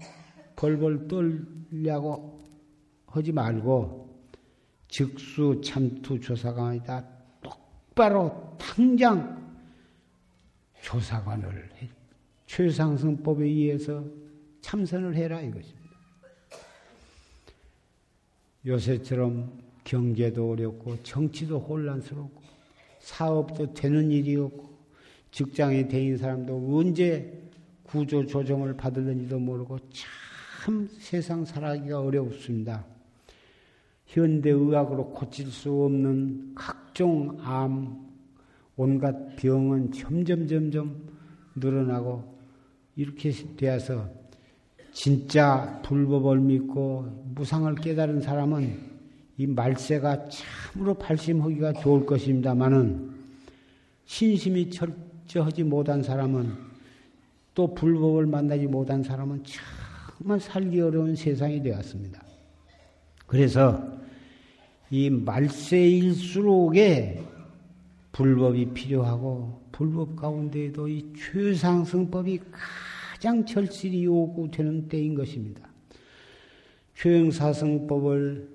벌벌 0.57 1.09
떨려고 1.09 2.41
하지 3.07 3.33
말고 3.33 4.05
즉수 4.89 5.61
참투 5.63 6.21
조사관 6.21 6.77
이다 6.77 7.05
똑바로 7.43 8.57
당장 8.59 9.43
조사관을 10.83 11.71
해. 11.77 11.89
최상승법에 12.47 13.45
의해서 13.45 14.05
참선을 14.61 15.17
해라 15.17 15.41
이것입니다. 15.41 15.85
요새처럼 18.67 19.59
경제도 19.83 20.51
어렵고 20.51 21.03
정치도 21.03 21.59
혼란스럽고 21.59 22.44
사업도 23.05 23.75
되는 23.75 24.11
일이 24.11 24.35
없고 24.37 24.75
직장에 25.31 25.89
대인 25.89 26.17
사람도 26.17 26.79
언제 26.79 27.51
구조 27.83 28.25
조정을 28.25 28.77
받을는지도 28.77 29.39
모르고 29.39 29.79
참 29.91 30.89
세상 30.99 31.45
살아가기가 31.45 32.01
어렵습니다. 32.01 32.85
현대 34.07 34.51
의학으로 34.51 35.11
고칠 35.11 35.49
수 35.49 35.85
없는 35.85 36.55
각종 36.55 37.37
암, 37.43 38.07
온갖 38.77 39.37
병은 39.37 39.93
점점 39.93 40.47
점점 40.47 41.07
늘어나고 41.57 42.39
이렇게 42.97 43.31
되어서 43.57 44.09
진짜 44.93 45.83
불법을 45.85 46.41
믿고 46.41 47.25
무상을 47.35 47.75
깨달은 47.75 48.23
사람은 48.23 48.94
이 49.37 49.47
말세가 49.47 50.29
참으로 50.29 50.95
발심하기가 50.95 51.75
좋을 51.75 52.07
것입니다만은 52.07 53.13
신심이 54.05 54.71
철저하지 54.71 55.65
못한 55.65 56.03
사람은 56.03 56.53
또 57.55 57.75
불법을 57.75 58.27
만나지 58.27 58.67
못한 58.67 59.03
사람은 59.03 59.43
정말 60.19 60.41
살기 60.41 60.81
어려운 60.81 61.17
세상이 61.17 61.63
되었습니다. 61.63 62.23
그래서 63.27 63.93
이 64.91 65.11
말세일수록에 65.11 65.65
불법이 68.13 68.67
필요하고 68.67 69.65
불법 69.73 70.15
가운데에도 70.15 70.87
이 70.87 71.13
최상승법이 71.17 72.41
가장 72.53 73.45
절실히 73.45 74.05
요구되는 74.05 74.87
때인 74.87 75.17
것입니다. 75.17 75.69
최영사승법을 76.95 78.54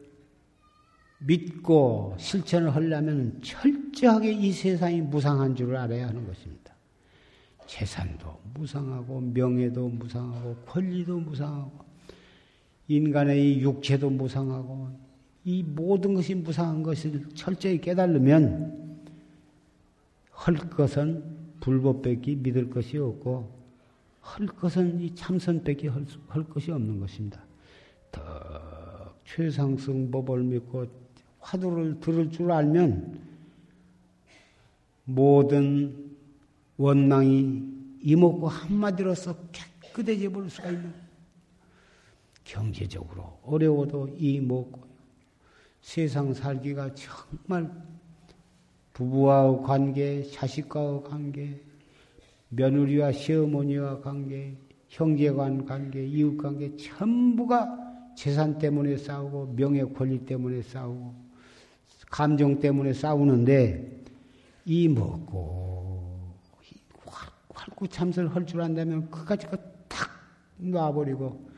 믿고 1.19 2.15
실천을 2.17 2.73
하려면 2.73 3.39
철저하게 3.41 4.31
이 4.31 4.51
세상이 4.51 5.01
무상한 5.01 5.55
줄을 5.55 5.75
알아야 5.75 6.07
하는 6.07 6.25
것입니다. 6.25 6.73
재산도 7.67 8.39
무상하고 8.53 9.21
명예도 9.21 9.89
무상하고 9.89 10.55
권리도 10.65 11.19
무상하고 11.19 11.71
인간의 12.87 13.61
육체도 13.61 14.09
무상하고 14.09 14.89
이 15.45 15.63
모든 15.63 16.15
것이 16.15 16.35
무상한 16.35 16.81
것을 16.81 17.23
철저히 17.35 17.79
깨달으면 17.79 18.99
할 20.31 20.55
것은 20.55 21.23
불법밖에 21.59 22.35
믿을 22.35 22.69
것이 22.69 22.97
없고 22.97 23.59
할 24.21 24.47
것은 24.47 25.01
이 25.01 25.13
참선밖에 25.13 25.89
할, 25.89 26.05
할 26.27 26.43
것이 26.45 26.71
없는 26.71 26.99
것입니다. 26.99 27.43
더 28.11 28.21
최상승법을 29.25 30.43
믿고 30.43 30.87
화두를 31.49 31.99
들을 31.99 32.29
줄 32.29 32.51
알면 32.51 33.19
모든 35.05 36.15
원망이 36.77 37.63
이목구 38.01 38.47
한마디로서 38.47 39.35
깨끗해져 39.81 40.29
볼 40.29 40.47
수가 40.49 40.69
있는 40.69 40.93
경제적으로 42.43 43.39
어려워도 43.43 44.15
이목구 44.17 44.79
세상 45.81 46.33
살기가 46.33 46.91
정말 46.93 47.71
부부와의 48.93 49.63
관계, 49.63 50.23
자식과의 50.23 51.03
관계, 51.03 51.61
며느리와 52.49 53.11
시어머니와 53.11 54.01
관계, 54.01 54.55
형제간 54.89 55.65
관계, 55.65 56.05
이웃 56.05 56.37
관계 56.37 56.75
전부가 56.75 57.77
재산 58.15 58.59
때문에 58.59 58.97
싸우고 58.97 59.53
명예 59.55 59.83
권리 59.83 60.19
때문에 60.25 60.61
싸우고 60.61 61.28
감정 62.09 62.59
때문에 62.59 62.93
싸우는데 62.93 64.03
이 64.65 64.87
먹고 64.87 66.33
활구참선을 67.53 68.35
할 68.35 68.45
줄 68.45 68.61
안다면 68.61 69.09
그까지 69.11 69.47
탁 69.87 70.09
놔버리고 70.57 71.49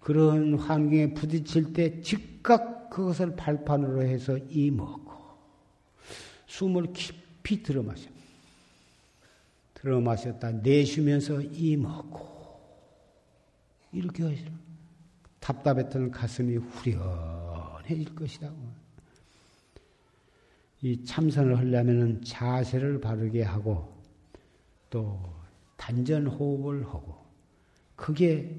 그런 0.00 0.54
환경에 0.58 1.14
부딪힐 1.14 1.72
때 1.72 2.00
즉각 2.00 2.90
그것을 2.90 3.34
발판으로 3.34 4.02
해서 4.02 4.36
이 4.50 4.70
먹고 4.70 5.12
숨을 6.46 6.92
깊이 6.92 7.62
들어 7.62 7.82
마셔. 7.82 8.08
들어 9.74 10.00
마셨다 10.00 10.50
내쉬면서 10.52 11.40
이 11.42 11.76
먹고 11.76 12.26
이렇게 13.92 14.22
하시라. 14.24 14.50
답답했던 15.40 16.10
가슴이 16.10 16.56
후련해질 16.56 18.14
것이다. 18.14 18.50
이 20.84 21.02
참선을 21.02 21.56
하려면 21.56 22.22
자세를 22.22 23.00
바르게 23.00 23.42
하고 23.42 23.90
또 24.90 25.18
단전 25.78 26.26
호흡을 26.26 26.84
하고 26.84 27.16
그게 27.96 28.54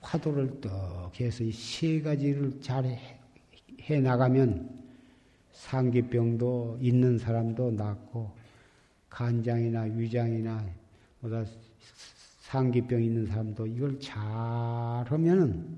화두를 0.00 0.58
떡 0.62 1.20
해서 1.20 1.44
이 1.44 1.52
세 1.52 2.00
가지를 2.00 2.60
잘 2.62 2.86
해 3.82 4.00
나가면 4.00 4.70
상기병도 5.52 6.78
있는 6.80 7.18
사람도 7.18 7.72
낫고 7.72 8.30
간장이나 9.10 9.82
위장이나 9.82 10.64
보다 11.20 11.44
상기병 12.40 13.02
있는 13.02 13.26
사람도 13.26 13.66
이걸 13.66 14.00
잘 14.00 14.16
하면은 14.16 15.76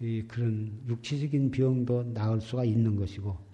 이 0.00 0.22
그런 0.28 0.82
육체적인 0.86 1.50
병도 1.50 2.12
나을 2.12 2.42
수가 2.42 2.64
있는 2.64 2.96
것이고 2.96 3.51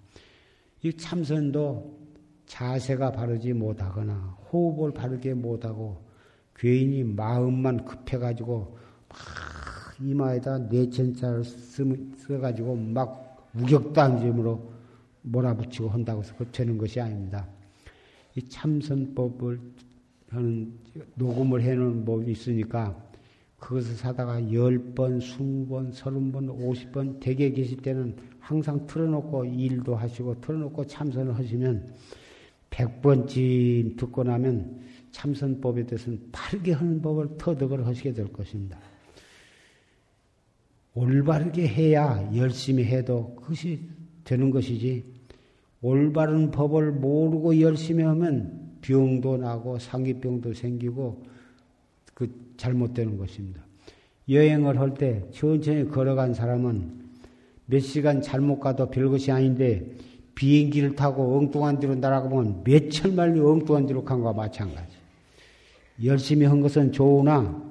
이 0.81 0.93
참선도 0.93 1.99
자세가 2.45 3.11
바르지 3.11 3.53
못하거나 3.53 4.13
호흡을 4.51 4.93
바르게 4.93 5.33
못하고 5.33 6.03
괜히 6.55 7.03
마음만 7.03 7.85
급해가지고 7.85 8.77
막 9.07 9.17
이마에다 10.01 10.57
내천자를 10.57 11.43
써가지고 11.43 12.75
막 12.75 13.49
우격단심으로 13.55 14.73
몰아붙이고 15.21 15.89
한다고 15.89 16.21
해서 16.21 16.33
그 16.37 16.45
되는 16.51 16.77
것이 16.77 16.99
아닙니다. 16.99 17.47
이 18.35 18.47
참선법을 18.47 19.59
하는 20.29 20.73
녹음을 21.15 21.61
해놓은 21.61 22.05
법이 22.05 22.31
있으니까 22.31 23.08
그것을 23.59 23.95
사다가 23.95 24.51
열번 24.51 25.19
스무 25.19 25.67
번 25.67 25.91
서른 25.91 26.31
번 26.31 26.49
오십 26.49 26.91
번 26.91 27.19
댁에 27.19 27.51
계실 27.51 27.77
때는 27.81 28.15
항상 28.39 28.85
틀어놓고 28.87 29.45
일도 29.45 29.95
하시고 29.95 30.41
틀어놓고 30.41 30.85
참선을 30.85 31.35
하시면 31.35 31.93
백번쯤 32.69 33.95
듣고 33.97 34.23
나면 34.23 34.79
참선법에 35.11 35.85
대해서는 35.85 36.29
바르게 36.31 36.73
하는 36.73 37.01
법을 37.01 37.37
터득을 37.37 37.85
하시게 37.85 38.13
될 38.13 38.31
것입니다. 38.31 38.79
올바르게 40.93 41.67
해야 41.67 42.29
열심히 42.35 42.85
해도 42.85 43.35
그것이 43.35 43.79
되는 44.23 44.49
것이지 44.49 45.03
올바른 45.81 46.51
법을 46.51 46.91
모르고 46.91 47.59
열심히 47.61 48.03
하면 48.03 48.77
병도 48.81 49.37
나고 49.37 49.79
상기병도 49.79 50.53
생기고 50.53 51.23
그 52.13 52.48
잘못되는 52.59 53.17
것입니다. 53.17 53.63
여행을 54.29 54.79
할 54.79 54.93
때 54.93 55.23
천천히 55.31 55.89
걸어간 55.89 56.33
사람은 56.35 56.99
몇 57.65 57.79
시간 57.79 58.21
잘못 58.21 58.59
가도 58.59 58.89
별것이 58.89 59.31
아닌데 59.31 59.85
비행기를 60.35 60.95
타고 60.95 61.37
엉뚱한 61.37 61.79
데로 61.79 61.95
날아가면 61.95 62.61
몇천 62.63 63.15
마리 63.15 63.39
엉뚱한 63.39 63.87
데로 63.87 64.03
간 64.03 64.21
거와 64.21 64.33
마찬가지. 64.33 64.93
열심히 66.03 66.45
한 66.45 66.61
것은 66.61 66.91
좋으나 66.91 67.61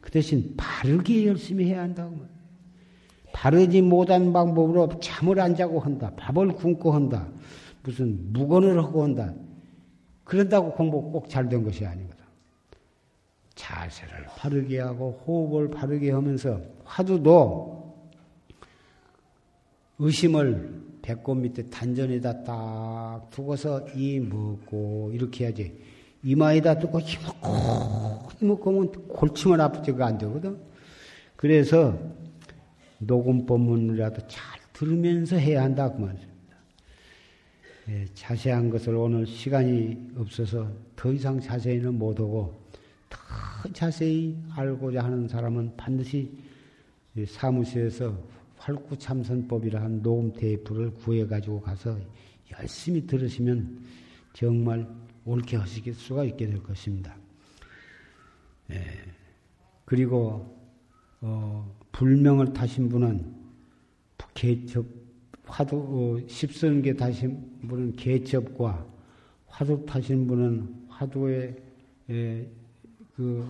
그 0.00 0.10
대신 0.10 0.54
바르게 0.56 1.26
열심히 1.26 1.66
해야 1.66 1.82
한다고. 1.82 2.16
바르지 3.32 3.82
못한 3.82 4.32
방법으로 4.32 4.88
잠을 5.00 5.40
안 5.40 5.54
자고 5.56 5.80
한다. 5.80 6.12
밥을 6.16 6.48
굶고 6.52 6.92
한다. 6.92 7.28
무슨 7.82 8.32
무건을 8.32 8.78
하고 8.78 9.02
한다. 9.02 9.34
그런다고 10.22 10.72
공부 10.72 11.10
꼭 11.10 11.28
잘 11.28 11.48
된 11.48 11.62
것이 11.64 11.84
아니거든. 11.84 12.13
자세를 13.54 14.26
바르게 14.36 14.80
하고 14.80 15.22
호흡을 15.26 15.70
바르게 15.70 16.10
하면서 16.10 16.60
화두도 16.84 17.74
의심을 19.98 20.82
배꼽 21.02 21.36
밑에 21.36 21.64
단전에다 21.66 22.44
딱 22.44 23.28
두고서 23.30 23.86
이 23.94 24.18
먹고 24.20 25.10
이렇게 25.12 25.44
해야지. 25.44 25.78
이마에다 26.22 26.78
두고 26.78 27.00
힘먹고 27.00 28.30
힘먹고 28.38 28.70
하면 28.70 28.92
골치만 29.08 29.60
아프지가 29.60 30.06
안 30.06 30.18
되거든. 30.18 30.58
그래서 31.36 31.96
녹음 32.98 33.44
법문이라도 33.44 34.26
잘 34.26 34.58
들으면서 34.72 35.36
해야 35.36 35.62
한다 35.62 35.92
그 35.92 36.00
말입니다. 36.00 36.34
예, 37.90 38.06
자세한 38.14 38.70
것을 38.70 38.94
오늘 38.96 39.26
시간이 39.26 40.12
없어서 40.16 40.70
더 40.96 41.12
이상 41.12 41.38
자세히는 41.38 41.98
못하고 41.98 42.63
더 43.62 43.72
자세히 43.72 44.36
알고자 44.50 45.02
하는 45.02 45.26
사람은 45.26 45.76
반드시 45.76 46.30
사무실에서 47.26 48.16
활구참선법이라 48.58 49.80
한 49.80 50.02
녹음 50.02 50.32
테이프를 50.32 50.92
구해가지고 50.94 51.60
가서 51.60 51.98
열심히 52.58 53.06
들으시면 53.06 53.80
정말 54.32 54.86
옳게 55.24 55.56
하실 55.56 55.94
수가 55.94 56.24
있게 56.24 56.46
될 56.46 56.62
것입니다. 56.62 57.16
예. 58.70 58.84
그리고 59.84 60.58
어, 61.20 61.74
불명을 61.92 62.52
타신 62.52 62.88
분은 62.88 63.34
개첩 64.34 64.84
화두 65.46 65.76
어, 65.76 66.28
십선계 66.28 66.94
타신 66.94 67.60
분은 67.68 67.96
개첩과 67.96 68.86
화두 69.46 69.84
타신 69.86 70.26
분은 70.26 70.86
화두의 70.88 71.56
에, 72.10 72.46
그 73.16 73.46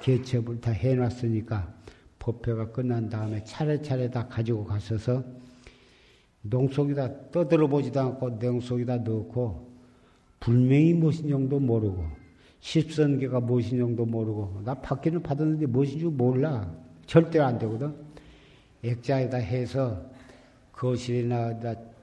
개첩을 0.00 0.60
다 0.60 0.70
해놨으니까 0.70 1.74
법회가 2.18 2.72
끝난 2.72 3.08
다음에 3.08 3.42
차례차례 3.44 4.10
다 4.10 4.26
가지고 4.28 4.64
가셔서 4.64 5.24
농속에다 6.42 7.30
떠들어 7.30 7.66
보지도 7.68 8.00
않고 8.00 8.30
냉속에다 8.30 8.98
넣고 8.98 9.72
불명이 10.40 10.94
무엇인 10.94 11.28
정도 11.28 11.58
모르고 11.58 12.04
십선계가 12.60 13.40
무엇인 13.40 13.78
정도 13.78 14.04
모르고 14.06 14.62
나 14.64 14.74
받기는 14.74 15.22
받았는데 15.22 15.66
무엇인 15.66 15.98
줄 15.98 16.10
몰라 16.10 16.70
절대 17.06 17.38
안 17.40 17.58
되거든. 17.58 17.94
액자에다 18.82 19.38
해서 19.38 20.04
거실이나 20.72 21.58
딱 21.60 21.94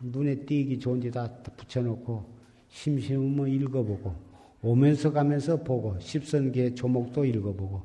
눈에 0.00 0.34
띄기 0.34 0.78
좋은 0.78 1.00
데다 1.00 1.30
붙여놓고 1.56 2.24
심심하면 2.68 3.48
읽어보고 3.48 4.33
오면서 4.64 5.12
가면서 5.12 5.62
보고 5.62 5.98
십선계 6.00 6.74
조목도 6.74 7.24
읽어보고 7.26 7.82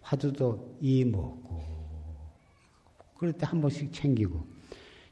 화두도 0.00 0.76
이 0.80 1.04
먹고 1.04 1.60
그럴 3.18 3.32
때 3.32 3.44
한 3.44 3.60
번씩 3.60 3.92
챙기고 3.92 4.40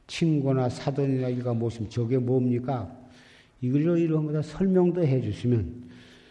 친구나 0.06 0.68
사돈이나 0.68 1.28
일가 1.28 1.52
모시면 1.52 1.90
저게 1.90 2.16
뭡니까? 2.18 2.96
이걸 3.60 3.98
이런 3.98 4.26
거다 4.26 4.42
설명도 4.42 5.04
해주시면 5.04 5.88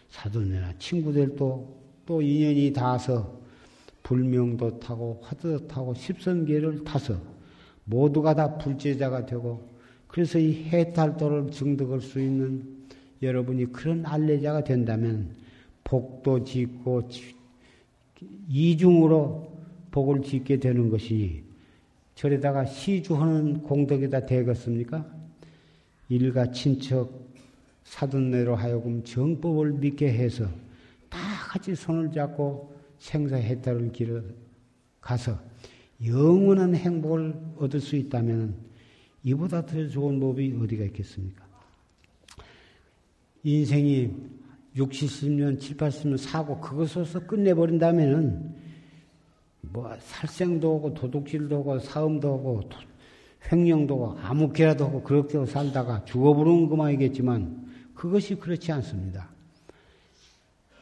사돈이나 0.08 0.78
친구들도 0.78 1.78
또 2.06 2.22
인연이 2.22 2.72
닿아서 2.72 3.38
불명도 4.02 4.80
타고 4.80 5.20
화두도 5.22 5.68
타고 5.68 5.92
십선계를 5.92 6.82
타서 6.84 7.20
모두가 7.84 8.34
다 8.34 8.56
불제자가 8.56 9.26
되고 9.26 9.68
그래서 10.06 10.38
이 10.38 10.64
해탈도를 10.64 11.50
증득할 11.50 12.00
수 12.00 12.18
있는 12.18 12.77
여러분이 13.22 13.72
그런 13.72 14.04
알레자가 14.06 14.64
된다면 14.64 15.34
복도 15.84 16.44
짓고 16.44 17.08
이중으로 18.48 19.58
복을 19.90 20.22
짓게 20.22 20.58
되는 20.58 20.90
것이 20.90 21.42
절에다가 22.14 22.64
시주하는 22.64 23.62
공덕에다 23.62 24.26
되겠습니까? 24.26 25.06
일가 26.08 26.50
친척 26.50 27.28
사돈네로 27.84 28.54
하여금 28.54 29.02
정법을 29.04 29.72
믿게 29.72 30.12
해서 30.12 30.46
다 31.08 31.18
같이 31.48 31.74
손을 31.74 32.12
잡고 32.12 32.76
생사해탈을 32.98 33.92
길어 33.92 34.20
가서 35.00 35.38
영원한 36.04 36.74
행복을 36.74 37.34
얻을 37.56 37.80
수 37.80 37.96
있다면 37.96 38.54
이보다 39.24 39.64
더 39.64 39.88
좋은 39.88 40.20
법이 40.20 40.58
어디가 40.60 40.84
있겠습니까? 40.84 41.47
인생이 43.42 44.10
60, 44.76 45.08
70년, 45.08 45.60
7, 45.60 45.76
80년 45.76 46.16
사고 46.18 46.60
그것으로서 46.60 47.20
끝내버린다면은 47.20 48.54
뭐 49.60 49.96
살생도 50.00 50.76
하고 50.76 50.94
도둑질도 50.94 51.56
하고 51.58 51.78
사음도 51.78 52.32
하고 52.32 52.62
횡령도 53.50 53.94
하고 53.94 54.18
아무 54.20 54.52
개라도 54.52 54.86
하고 54.86 55.02
그렇게 55.02 55.44
살다가 55.46 56.04
죽어버리는 56.04 56.68
그만이겠지만 56.68 57.66
그것이 57.94 58.36
그렇지 58.36 58.70
않습니다. 58.72 59.28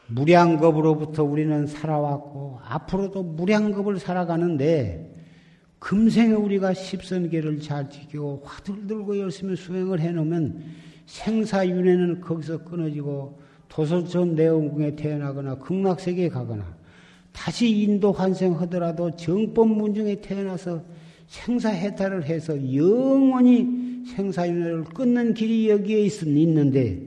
무량겁으로부터 0.09 1.25
우리는 1.25 1.67
살아왔고 1.67 2.61
앞으로도 2.63 3.23
무량겁을 3.23 3.99
살아가는데 3.99 5.15
금생에 5.79 6.33
우리가 6.33 6.75
십선계를 6.75 7.61
잘 7.61 7.91
지키고 7.91 8.43
화두를 8.45 8.87
들고 8.87 9.19
열심히 9.19 9.57
수행을 9.57 10.01
해놓으면 10.01 10.63
생사윤회는 11.07 12.21
거기서 12.21 12.65
끊어지고 12.65 13.39
도서전 13.69 14.35
내원궁에 14.35 14.97
태어나거나 14.97 15.57
극락세계에 15.57 16.29
가거나 16.29 16.77
다시 17.33 17.83
인도 17.83 18.13
환생하더라도 18.13 19.15
정법 19.17 19.69
문중에 19.69 20.21
태어나서 20.21 20.83
생사해탈을 21.27 22.25
해서 22.25 22.55
영원히 22.75 24.05
생사윤회를 24.07 24.85
끊는 24.85 25.35
길이 25.35 25.69
여기에 25.69 26.07
있는데 26.07 27.03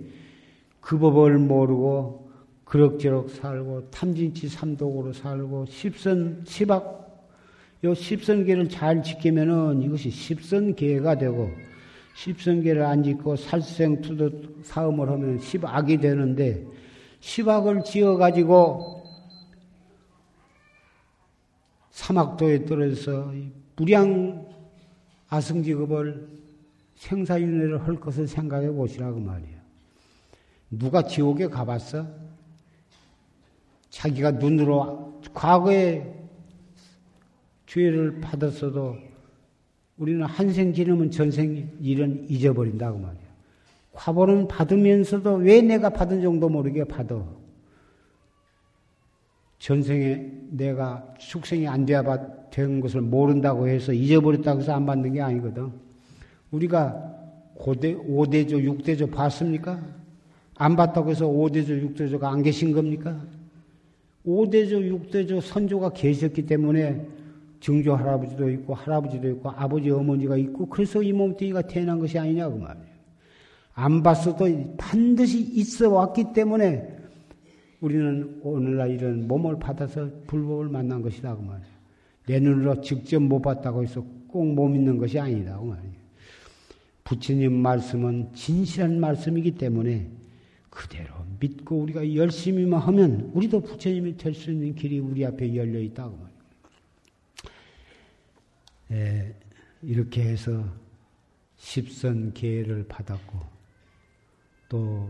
그 0.82 0.97
법을 0.97 1.38
모르고 1.38 2.30
그럭저럭 2.66 3.32
살고 3.32 3.89
탐진치 3.89 4.47
삼독으로 4.50 5.14
살고 5.14 5.66
십선 5.68 6.43
십악 6.45 7.00
요 7.84 7.93
십선계를 7.93 8.70
잘 8.70 9.02
지키면은 9.02 9.82
이것이 9.82 10.10
십선계가 10.10 11.18
되고 11.18 11.50
십선계를 12.20 12.84
안 12.84 13.01
짓고 13.01 13.38
살생 13.38 14.01
투도 14.01 14.61
사음을 14.63 15.09
하면 15.09 15.39
십악이 15.39 15.99
되는데 15.99 16.65
십악을 17.22 17.84
지어 17.86 18.17
가지고 18.17 19.03
사막도에 21.91 22.65
떨어져서 22.65 23.34
무량 23.78 24.45
아승직업을 25.30 26.28
생사윤회를 26.95 27.88
할 27.88 27.95
것을 27.95 28.28
생각해 28.28 28.70
보시라고 28.72 29.17
말이야. 29.20 29.57
누가 30.72 31.01
지옥에 31.03 31.47
가봤어? 31.47 32.05
자기가 33.89 34.32
눈으로 34.32 35.22
과거에 35.34 36.13
죄를 37.65 38.20
받았어도 38.20 39.09
우리는 40.00 40.24
한생 40.24 40.74
지르면 40.74 41.12
전생 41.12 41.70
일은 41.82 42.26
잊어버린다고 42.30 42.97
말이야. 42.97 43.30
과보는 43.91 44.47
받으면서도 44.47 45.36
왜 45.36 45.62
내가 45.62 45.89
받은 45.89 46.22
정도 46.22 46.47
모르게 46.47 46.86
받아. 46.86 47.22
전생에 49.60 50.26
내가 50.52 51.14
축생이 51.18 51.68
안 51.68 51.86
돼야 51.86 52.02
된 52.50 52.80
것을 52.80 53.02
모른다고 53.02 53.68
해서 53.68 53.91
잊어버렸다고 53.91 54.62
해서 54.62 54.74
안 54.74 54.86
받는 54.86 55.14
게 55.14 55.22
아니거든. 55.22 55.70
우리가 56.52 57.18
고대, 57.56 57.93
5대조, 57.93 58.52
6대조 58.52 59.12
봤습니까? 59.12 59.84
안 60.56 60.78
봤다고 60.78 61.10
해서 61.10 61.28
5대조, 61.28 61.93
6대조가 61.93 62.24
안 62.24 62.41
계신 62.41 62.72
겁니까? 62.72 63.22
5대조, 64.26 65.10
6대조 65.12 65.41
선조가 65.41 65.89
계셨기 65.89 66.45
때문에 66.45 67.06
증조 67.60 67.95
할아버지도 67.95 68.49
있고 68.51 68.74
할아버지도 68.74 69.30
있고 69.32 69.49
아버지 69.49 69.89
어머니가 69.89 70.38
있고 70.38 70.66
그래서 70.68 71.03
이 71.03 71.12
몸뚱이가 71.12 71.64
태어난 71.64 71.99
것이 71.99 72.18
아니냐고 72.18 72.57
말이에요. 72.57 72.88
안 73.74 74.03
봤어도 74.03 74.45
반드시 74.78 75.39
있어 75.41 75.89
왔기 75.89 76.34
때문에 76.34 76.97
우리는 77.82 78.39
오늘날 78.43 78.91
이런 78.91 79.28
몸을 79.28 79.57
받아서 79.60 80.10
불법을 80.28 80.70
만난 80.70 81.01
것이다 81.01 81.36
그 81.36 81.41
말이에요. 81.41 81.80
내 82.28 82.39
눈으로 82.39 82.82
직접 82.82 83.22
못 83.22 83.41
봤다고 83.41 83.84
해서 83.84 84.03
꼭못 84.28 84.72
믿는 84.72 84.97
것이 84.97 85.20
아니다 85.20 85.57
그 85.60 85.66
말이에요. 85.66 85.99
부처님 87.03 87.53
말씀은 87.53 88.34
진실한 88.34 88.99
말씀이기 88.99 89.51
때문에 89.51 90.10
그대로 90.70 91.14
믿고 91.39 91.78
우리가 91.78 92.14
열심히만 92.16 92.80
하면 92.80 93.32
우리도 93.34 93.62
부처님이 93.62 94.18
될 94.18 94.34
수 94.34 94.51
있는 94.51 94.76
길이 94.76 94.99
우리 94.99 95.26
앞에 95.26 95.55
열려 95.55 95.80
있다고 95.80 96.12
말이에요. 96.12 96.28
예, 98.92 99.36
이렇게 99.82 100.24
해서 100.24 100.64
십선 101.58 102.34
계를 102.34 102.88
받았고 102.88 103.40
또 104.68 105.10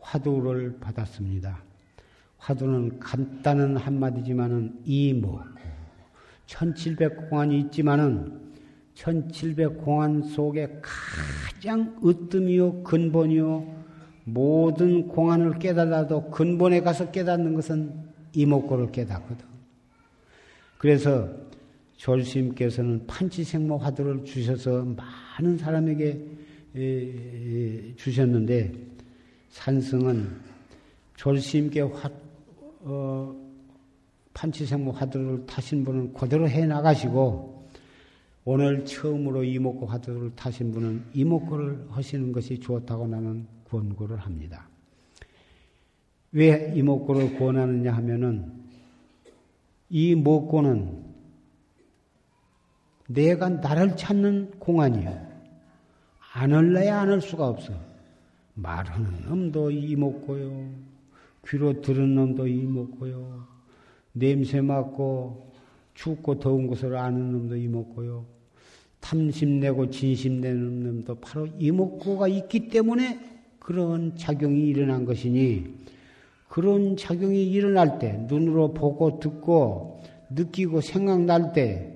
화두를 0.00 0.78
받았습니다. 0.78 1.62
화두는 2.38 2.98
간단한 2.98 3.76
한마디지만은 3.76 4.80
이뭐 4.84 5.44
1700공안이 6.46 7.66
있지만은 7.66 8.52
1700공안 8.94 10.28
속에 10.34 10.80
가장 10.82 11.98
으뜸이요 12.04 12.82
근본이요 12.82 13.82
모든 14.24 15.08
공안을 15.08 15.58
깨달아도 15.58 16.30
근본에 16.30 16.80
가서 16.80 17.10
깨닫는 17.10 17.54
것은 17.54 18.12
이목구를 18.32 18.92
깨닫거든. 18.92 19.46
그래서 20.78 21.28
졸스님께서는 22.02 23.06
판치생모 23.06 23.78
화두를 23.78 24.24
주셔서 24.24 24.84
많은 24.84 25.56
사람에게 25.56 26.20
주셨는데 27.96 28.72
산승은 29.50 30.28
졸스님께 31.14 31.82
화, 31.82 32.10
어, 32.80 33.36
판치생모 34.34 34.90
화두를 34.90 35.46
타신 35.46 35.84
분은 35.84 36.14
그대로 36.14 36.48
해 36.48 36.66
나가시고 36.66 37.68
오늘 38.44 38.84
처음으로 38.84 39.44
이목구 39.44 39.86
화두를 39.86 40.32
타신 40.34 40.72
분은 40.72 41.04
이목구를 41.14 41.86
하시는 41.90 42.32
것이 42.32 42.58
좋다고 42.58 43.06
나는 43.06 43.46
권고를 43.70 44.16
합니다. 44.16 44.68
왜 46.32 46.72
이목구를 46.74 47.38
권하느냐 47.38 47.92
하면은 47.92 48.50
이 49.88 50.16
목구는 50.16 51.11
내가 53.12 53.48
나를 53.48 53.96
찾는 53.96 54.52
공안이에요. 54.58 55.32
안 56.34 56.52
할래야 56.52 57.00
안 57.00 57.10
할 57.10 57.20
수가 57.20 57.48
없어. 57.48 57.72
말하는 58.54 59.26
놈도 59.26 59.70
이먹고요. 59.70 60.70
귀로 61.46 61.80
들은 61.80 62.14
놈도 62.14 62.46
이먹고요. 62.46 63.46
냄새 64.12 64.60
맡고 64.60 65.52
춥고 65.94 66.38
더운 66.38 66.66
것을 66.66 66.96
아는 66.96 67.32
놈도 67.32 67.56
이먹고요. 67.56 68.24
탐심 69.00 69.60
내고 69.60 69.90
진심 69.90 70.40
내는 70.40 70.82
놈도 70.84 71.16
바로 71.16 71.48
이목구가 71.58 72.28
있기 72.28 72.68
때문에 72.68 73.20
그런 73.58 74.16
작용이 74.16 74.68
일어난 74.68 75.04
것이니 75.04 75.64
그런 76.48 76.96
작용이 76.96 77.44
일어날 77.50 77.98
때 77.98 78.24
눈으로 78.28 78.74
보고 78.74 79.18
듣고 79.18 80.02
느끼고 80.30 80.80
생각날 80.80 81.52
때 81.52 81.91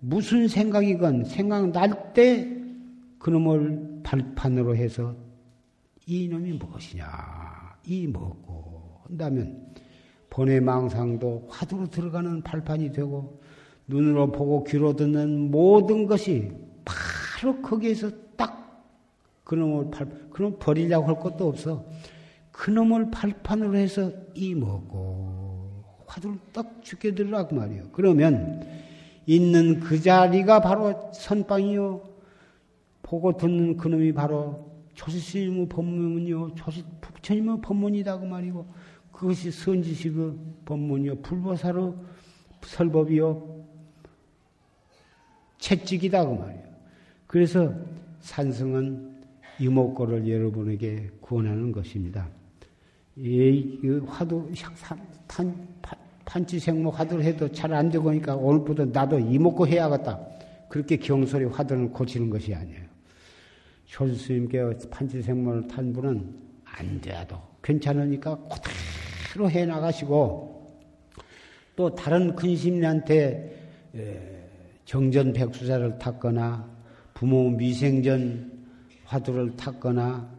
무슨 0.00 0.48
생각이건 0.48 1.24
생각날 1.24 2.12
때 2.14 2.48
그놈을 3.18 4.00
발판으로 4.02 4.74
해서 4.74 5.14
이놈이 6.06 6.54
무엇이냐? 6.54 7.06
이 7.86 8.06
뭐고? 8.06 9.02
한다면 9.04 9.66
번외 10.30 10.60
망상도 10.60 11.48
화두로 11.50 11.88
들어가는 11.88 12.42
발판이 12.42 12.92
되고 12.92 13.40
눈으로 13.86 14.32
보고 14.32 14.64
귀로 14.64 14.94
듣는 14.96 15.50
모든 15.50 16.06
것이 16.06 16.52
바로 16.84 17.60
거기에서 17.60 18.10
딱 18.36 18.94
그놈을 19.44 19.90
발 19.90 20.08
그놈 20.30 20.58
버리려고 20.58 21.08
할 21.08 21.18
것도 21.18 21.48
없어. 21.48 21.84
그놈을 22.52 23.10
발판으로 23.10 23.76
해서 23.76 24.12
이 24.34 24.54
뭐고? 24.54 25.84
화두를 26.06 26.38
딱 26.52 26.82
죽게 26.82 27.14
들으라고 27.14 27.54
말이요. 27.54 27.84
그러면 27.92 28.66
있는 29.26 29.80
그 29.80 30.00
자리가 30.00 30.60
바로 30.60 31.12
선방이요. 31.12 32.08
보고 33.02 33.36
듣는 33.36 33.76
그놈이 33.76 34.12
바로 34.12 34.70
조시스님의 34.94 35.68
법문이요. 35.68 36.54
조시, 36.54 36.84
부처님의 37.00 37.60
법문이다. 37.60 38.18
그 38.18 38.24
말이고, 38.24 38.66
그것이 39.12 39.50
선지식의 39.50 40.32
법문이요. 40.64 41.16
불보사의 41.22 41.94
설법이요. 42.62 43.60
채찍이다. 45.58 46.26
그 46.26 46.34
말이요. 46.34 46.62
그래서 47.26 47.72
산성은 48.20 49.22
이목고를 49.60 50.28
여러분에게 50.28 51.10
구원하는 51.20 51.70
것입니다. 51.72 52.28
이 53.16 53.78
화두 54.06 54.50
탄, 55.26 55.68
판치생모 56.30 56.90
화두를 56.90 57.24
해도 57.24 57.50
잘 57.50 57.72
안 57.72 57.90
되고 57.90 58.08
하니까 58.08 58.36
오늘부터 58.36 58.84
나도 58.86 59.18
이목고 59.18 59.66
해야겠다. 59.66 60.20
그렇게 60.68 60.96
경솔히 60.96 61.46
화두를 61.46 61.90
고치는 61.90 62.30
것이 62.30 62.54
아니에요. 62.54 62.82
효수님께 63.98 64.62
판치생모를 64.90 65.66
탄 65.66 65.92
분은 65.92 66.32
안 66.64 67.00
돼도 67.00 67.36
괜찮으니까 67.62 68.38
그대로 68.48 69.50
해 69.50 69.66
나가시고 69.66 70.78
또 71.74 71.94
다른 71.96 72.36
근심리한테 72.36 73.56
정전 74.84 75.32
백수자를 75.32 75.98
탔거나 75.98 76.70
부모 77.12 77.50
미생전 77.50 78.52
화두를 79.04 79.56
탔거나 79.56 80.30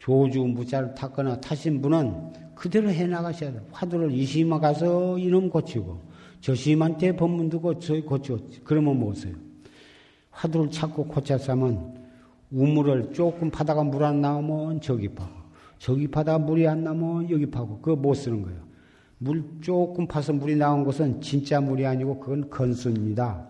조주 0.00 0.40
무자를 0.40 0.92
탔거나 0.94 1.40
타신 1.40 1.80
분은 1.80 2.32
그대로 2.60 2.90
해 2.90 3.06
나가셔야 3.06 3.52
돼요. 3.52 3.62
화두를 3.72 4.12
이심아 4.12 4.60
가서 4.60 5.16
이놈 5.16 5.48
고치고 5.48 5.98
저심한테 6.42 7.16
법문 7.16 7.48
두고 7.48 7.78
저 7.78 7.98
고치고 8.02 8.38
그러면 8.64 9.00
못 9.00 9.14
써요. 9.14 9.32
화두를 10.30 10.70
찾고 10.70 11.06
고쳤으면 11.06 11.94
우물을 12.50 13.14
조금 13.14 13.50
파다가 13.50 13.82
물 13.84 14.02
안 14.02 14.20
나오면 14.20 14.82
저기 14.82 15.08
파고 15.08 15.30
저기 15.78 16.06
파다가 16.06 16.38
물이 16.38 16.68
안 16.68 16.84
나오면 16.84 17.30
여기 17.30 17.46
파고 17.46 17.78
그거 17.78 17.96
못 17.96 18.12
쓰는 18.12 18.42
거예요. 18.42 18.58
물 19.16 19.42
조금 19.62 20.06
파서 20.06 20.34
물이 20.34 20.56
나온 20.56 20.84
것은 20.84 21.22
진짜 21.22 21.62
물이 21.62 21.86
아니고 21.86 22.20
그건 22.20 22.50
건수입니다. 22.50 23.42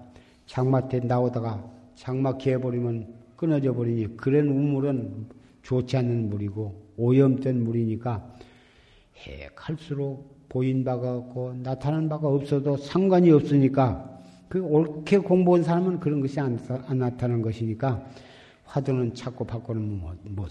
장마때 0.46 1.00
나오다가 1.00 1.68
장마 1.96 2.36
개버리면 2.36 3.08
끊어져 3.34 3.74
버리니 3.74 4.16
그런 4.16 4.46
우물은 4.46 5.26
좋지 5.62 5.96
않는 5.96 6.30
물이고 6.30 6.92
오염된 6.96 7.64
물이니까 7.64 8.38
해갈수록 9.20 10.48
보인 10.48 10.84
바가 10.84 11.16
없고 11.16 11.54
나타난 11.62 12.08
바가 12.08 12.28
없어도 12.28 12.76
상관이 12.76 13.30
없으니까 13.30 14.20
그 14.48 14.60
옳게 14.60 15.18
공부한 15.18 15.62
사람은 15.62 16.00
그런 16.00 16.20
것이 16.20 16.40
안, 16.40 16.58
안 16.86 16.98
나타나는 16.98 17.42
것이니까 17.42 18.04
화두는 18.64 19.14
찾고 19.14 19.44
바꾸는 19.46 20.00
못, 20.00 20.16
못. 20.24 20.48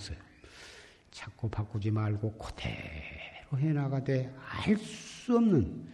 찾고 1.11 1.49
바꾸지 1.49 1.91
말고 1.91 2.34
그대로 2.34 3.57
해나가되 3.57 4.34
알 4.65 4.78
수 4.78 5.38
없는 5.38 5.88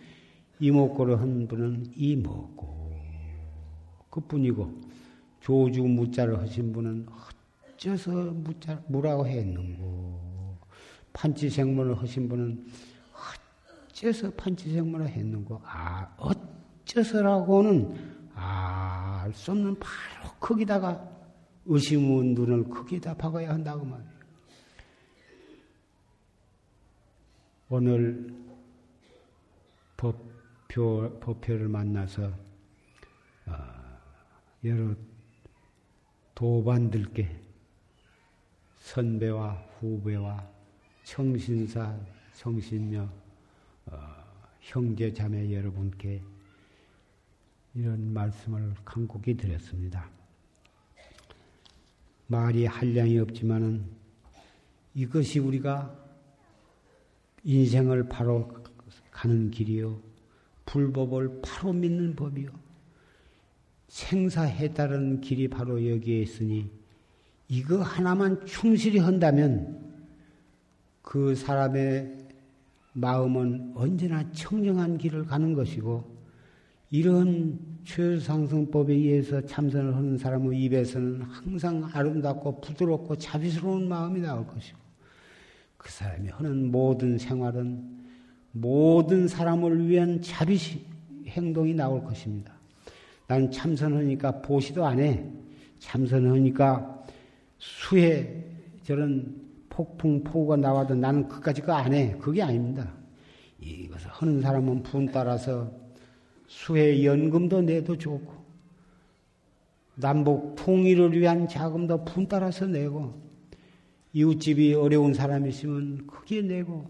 이목구를 0.60 1.20
한 1.20 1.48
분은 1.48 1.94
이목구 1.96 2.92
그뿐이고 4.10 4.72
조주 5.42 5.84
무자를 5.84 6.40
하신 6.40 6.72
분은 6.72 7.08
어째서 7.76 8.12
무자 8.12 8.82
무라고 8.88 9.28
했는고 9.28 10.25
판치생문을 11.16 11.98
하신 11.98 12.30
분은 12.30 12.68
어째서 13.88 14.32
판치생문을 14.32 15.08
했는고 15.10 15.62
아 15.64 16.14
어째서라고는 16.18 18.16
알수 18.36 19.52
없는 19.52 19.80
바로 19.80 20.32
거기다가 20.40 21.10
의심의 21.66 22.34
눈을 22.34 22.70
크게다 22.70 23.16
박아야 23.16 23.50
한다고 23.50 23.86
말이에요. 23.86 24.16
오늘 27.70 28.32
법표, 29.98 31.20
법표를 31.20 31.68
만나서 31.68 32.32
어, 33.48 33.54
여러 34.64 34.94
도반들께 36.36 37.42
선배와 38.78 39.54
후배와 39.80 40.55
청신사, 41.06 41.96
청신녀, 42.34 43.08
어, 43.86 44.00
형제 44.60 45.14
자매 45.14 45.54
여러분께 45.54 46.20
이런 47.76 48.12
말씀을 48.12 48.74
간곡히 48.84 49.38
드렸습니다. 49.38 50.10
말이 52.26 52.66
한량이 52.66 53.20
없지만은 53.20 53.86
이것이 54.96 55.38
우리가 55.38 55.96
인생을 57.44 58.10
바로 58.10 58.52
가는 59.12 59.52
길이요. 59.52 60.02
불법을 60.66 61.42
바로 61.44 61.72
믿는 61.72 62.16
법이요. 62.16 62.50
생사해다른 63.90 65.22
길이 65.22 65.48
바로 65.48 65.88
여기에 65.88 66.22
있으니 66.22 66.72
이거 67.48 67.84
하나만 67.84 68.44
충실히 68.48 68.98
한다면 68.98 69.85
그 71.06 71.36
사람의 71.36 72.18
마음은 72.94 73.74
언제나 73.76 74.30
청정한 74.32 74.98
길을 74.98 75.26
가는 75.26 75.54
것이고 75.54 76.04
이런 76.90 77.60
최상승법에 77.84 78.92
의해서 78.92 79.40
참선을 79.46 79.96
하는 79.96 80.18
사람의 80.18 80.60
입에서는 80.64 81.22
항상 81.22 81.88
아름답고 81.94 82.60
부드럽고 82.60 83.18
자비스러운 83.18 83.88
마음이 83.88 84.20
나올 84.20 84.48
것이고 84.48 84.80
그 85.78 85.92
사람이 85.92 86.30
하는 86.30 86.72
모든 86.72 87.20
생활은 87.20 88.04
모든 88.52 89.28
사람을 89.28 89.88
위한 89.88 90.20
자비 90.24 90.58
행동이 91.28 91.76
나올 91.76 92.04
것입니다. 92.04 92.52
난 93.28 93.52
참선하니까 93.52 94.42
보시도 94.42 94.84
안 94.84 95.00
해. 95.00 95.24
참선하니까 95.78 97.06
수해 97.60 98.44
저런 98.84 99.45
폭풍 99.76 100.24
폭우가 100.24 100.56
나와도 100.56 100.96
나는 100.96 101.28
그까지 101.28 101.62
그안 101.62 101.94
해. 101.94 102.16
그게 102.18 102.42
아닙니다. 102.42 102.94
이것을 103.60 104.10
하는 104.10 104.40
사람은 104.40 104.84
분 104.84 105.08
따라서 105.08 105.70
수해 106.48 107.04
연금도 107.04 107.62
내도 107.62 107.98
좋고 107.98 108.34
남북 109.96 110.56
통일을 110.56 111.20
위한 111.20 111.50
자금도 111.50 112.06
분 112.06 112.26
따라서 112.26 112.66
내고 112.66 113.22
이웃집이 114.14 114.76
어려운 114.76 115.14
사람이 115.14 115.50
있으면 115.50 116.08
크게 116.08 116.42
내고 116.44 116.90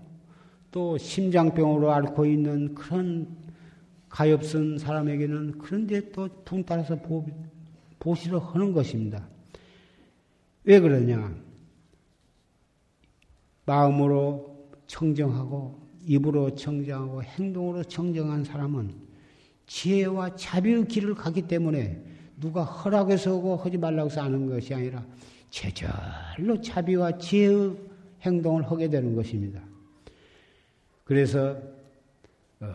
또 0.70 0.96
심장병으로 0.96 1.92
앓고 1.92 2.28
있는 2.28 2.76
그런 2.76 3.36
가엾은 4.10 4.78
사람에게는 4.78 5.58
그런데 5.58 6.12
또 6.12 6.30
분 6.46 6.64
따라서 6.64 6.96
보, 7.02 7.26
보시를 7.98 8.40
하는 8.40 8.74
것입니다. 8.74 9.28
왜 10.66 10.80
그러냐? 10.80 11.45
마음으로 13.66 14.56
청정하고 14.88 15.80
입으로 16.06 16.54
청정하고 16.54 17.24
행동으로 17.24 17.84
청정한 17.84 18.44
사람은 18.44 18.94
지혜와 19.66 20.36
자비의 20.36 20.88
길을 20.88 21.16
가기 21.16 21.44
때문에 21.44 22.02
누가 22.40 22.64
허락해서 22.64 23.36
오고 23.36 23.58
하지 23.58 23.78
말라고 23.78 24.10
해서 24.10 24.22
하는 24.22 24.48
것이 24.48 24.74
아니라 24.74 25.04
제절로 25.50 26.60
자비와 26.62 27.18
지혜의 27.18 27.76
행동을 28.22 28.70
하게 28.70 28.90
되는 28.90 29.16
것입니다. 29.16 29.62
그래서 31.04 31.58
어, 32.60 32.68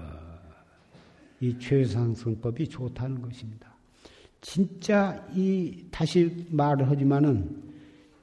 이 1.41 1.59
최상승법이 1.59 2.68
좋다는 2.68 3.20
것입니다. 3.20 3.70
진짜 4.41 5.26
이 5.34 5.84
다시 5.91 6.47
말을 6.51 6.88
하지만은 6.88 7.69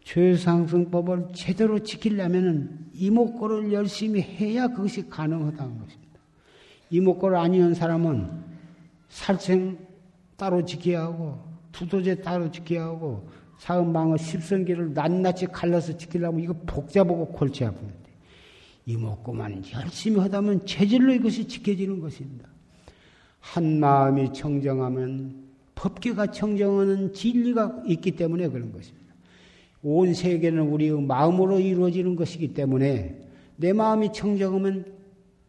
최상승법을 0.07 1.33
제대로 1.33 1.79
지키려면은 1.79 2.87
이목구를 2.93 3.73
열심히 3.73 4.21
해야 4.21 4.69
그것이 4.69 5.09
가능하다는 5.09 5.79
것입니다. 5.79 6.19
이목구를 6.89 7.35
아니한 7.35 7.73
사람은 7.73 8.29
살생 9.09 9.77
따로 10.37 10.63
지켜야 10.63 11.01
하고 11.01 11.43
두도제 11.73 12.21
따로 12.21 12.49
지켜야 12.49 12.85
하고 12.85 13.27
사은방어 13.57 14.15
십성기를 14.15 14.93
낱낱이 14.93 15.47
갈라서 15.47 15.97
지키려면 15.97 16.41
이거 16.41 16.53
복잡하고 16.65 17.27
골치 17.27 17.65
아픈데 17.65 17.95
이목구만 18.85 19.61
열심히 19.73 20.21
하다면 20.21 20.65
체질로 20.65 21.11
이것이 21.11 21.49
지켜지는 21.49 21.99
것입니다. 21.99 22.47
한 23.41 23.81
마음이 23.81 24.31
청정하면 24.31 25.47
법계가 25.75 26.27
청정하는 26.27 27.11
진리가 27.11 27.83
있기 27.87 28.11
때문에 28.11 28.47
그런 28.47 28.71
것입니다. 28.71 29.06
온 29.89 30.13
세계는 30.13 30.63
우리의 30.63 31.01
마음으로 31.01 31.61
이루어지는 31.61 32.17
것이기 32.17 32.53
때문에 32.53 33.15
내 33.55 33.71
마음이 33.71 34.11
청정하면 34.11 34.83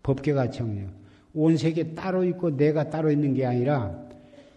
법계가 0.05 0.51
청정. 0.51 0.93
온 1.35 1.57
세계 1.57 1.93
따로 1.93 2.23
있고 2.23 2.57
내가 2.57 2.89
따로 2.89 3.11
있는 3.11 3.35
게 3.35 3.45
아니라 3.45 3.99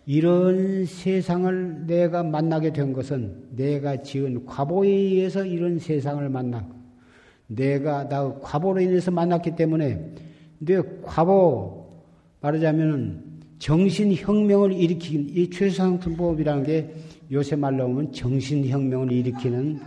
이런 0.05 0.86
세상을 0.86 1.88
내가 1.88 2.21
만나게 2.21 2.71
된 2.71 2.93
것은 2.93 3.47
내가 3.55 4.03
지은 4.03 4.45
과보에 4.45 4.88
의해서 4.88 5.43
이런 5.43 5.79
세상을 5.79 6.29
만나고 6.29 6.75
내가 7.47 8.07
나 8.07 8.36
과보로 8.39 8.82
인해서 8.82 9.09
만났기 9.09 9.55
때문에 9.55 10.13
내 10.59 10.79
과보 11.01 11.88
말하자면 12.39 13.23
정신혁명을 13.57 14.73
일으키는 14.73 15.29
이 15.29 15.49
최상승법이라는 15.49 16.63
게 16.63 16.93
요새 17.32 17.55
말로 17.55 17.86
하면 17.86 18.11
정신혁명을 18.11 19.11
일으키는 19.11 19.79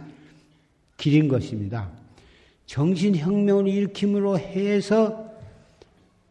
길인 0.97 1.28
것입니다. 1.28 1.90
정신혁명을 2.66 3.68
일으킴으로 3.68 4.38
해서 4.38 5.30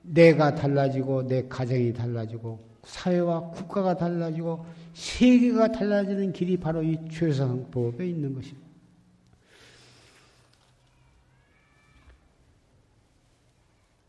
내가 0.02 0.56
달라지고 0.56 1.28
내 1.28 1.48
가정이 1.48 1.94
달라지고 1.94 2.60
사회와 2.84 3.52
국가가 3.52 3.96
달라지고 3.96 4.66
세계가 4.94 5.72
달라지는 5.72 6.34
길이 6.34 6.58
바로 6.58 6.82
이 6.84 6.98
최상법에 7.12 8.08
있는 8.08 8.34
것입니다. 8.34 8.64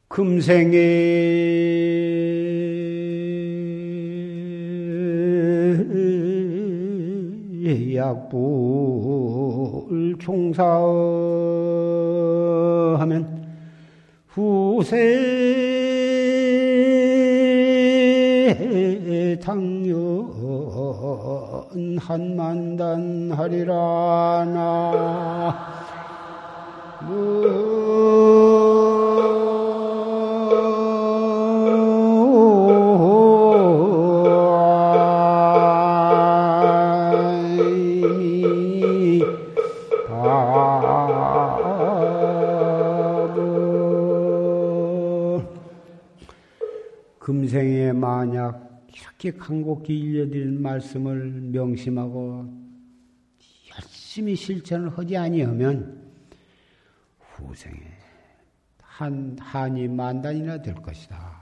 금생에 0.08 0.78
약불 8.04 8.38
종사하면 10.18 10.74
후세 14.28 15.38
당연 19.42 20.28
한만단 21.98 23.32
하리라 23.32 24.44
나 24.44 25.74
간곡히 49.32 49.98
일려드릴 49.98 50.52
말씀을 50.58 51.30
명심하고 51.30 52.64
열심히 53.74 54.36
실천을 54.36 54.88
하지 54.90 55.16
아니하면 55.16 56.10
후생에 57.18 57.74
한 58.80 59.36
한이 59.40 59.88
만단이나 59.88 60.62
될 60.62 60.74
것이다. 60.74 61.33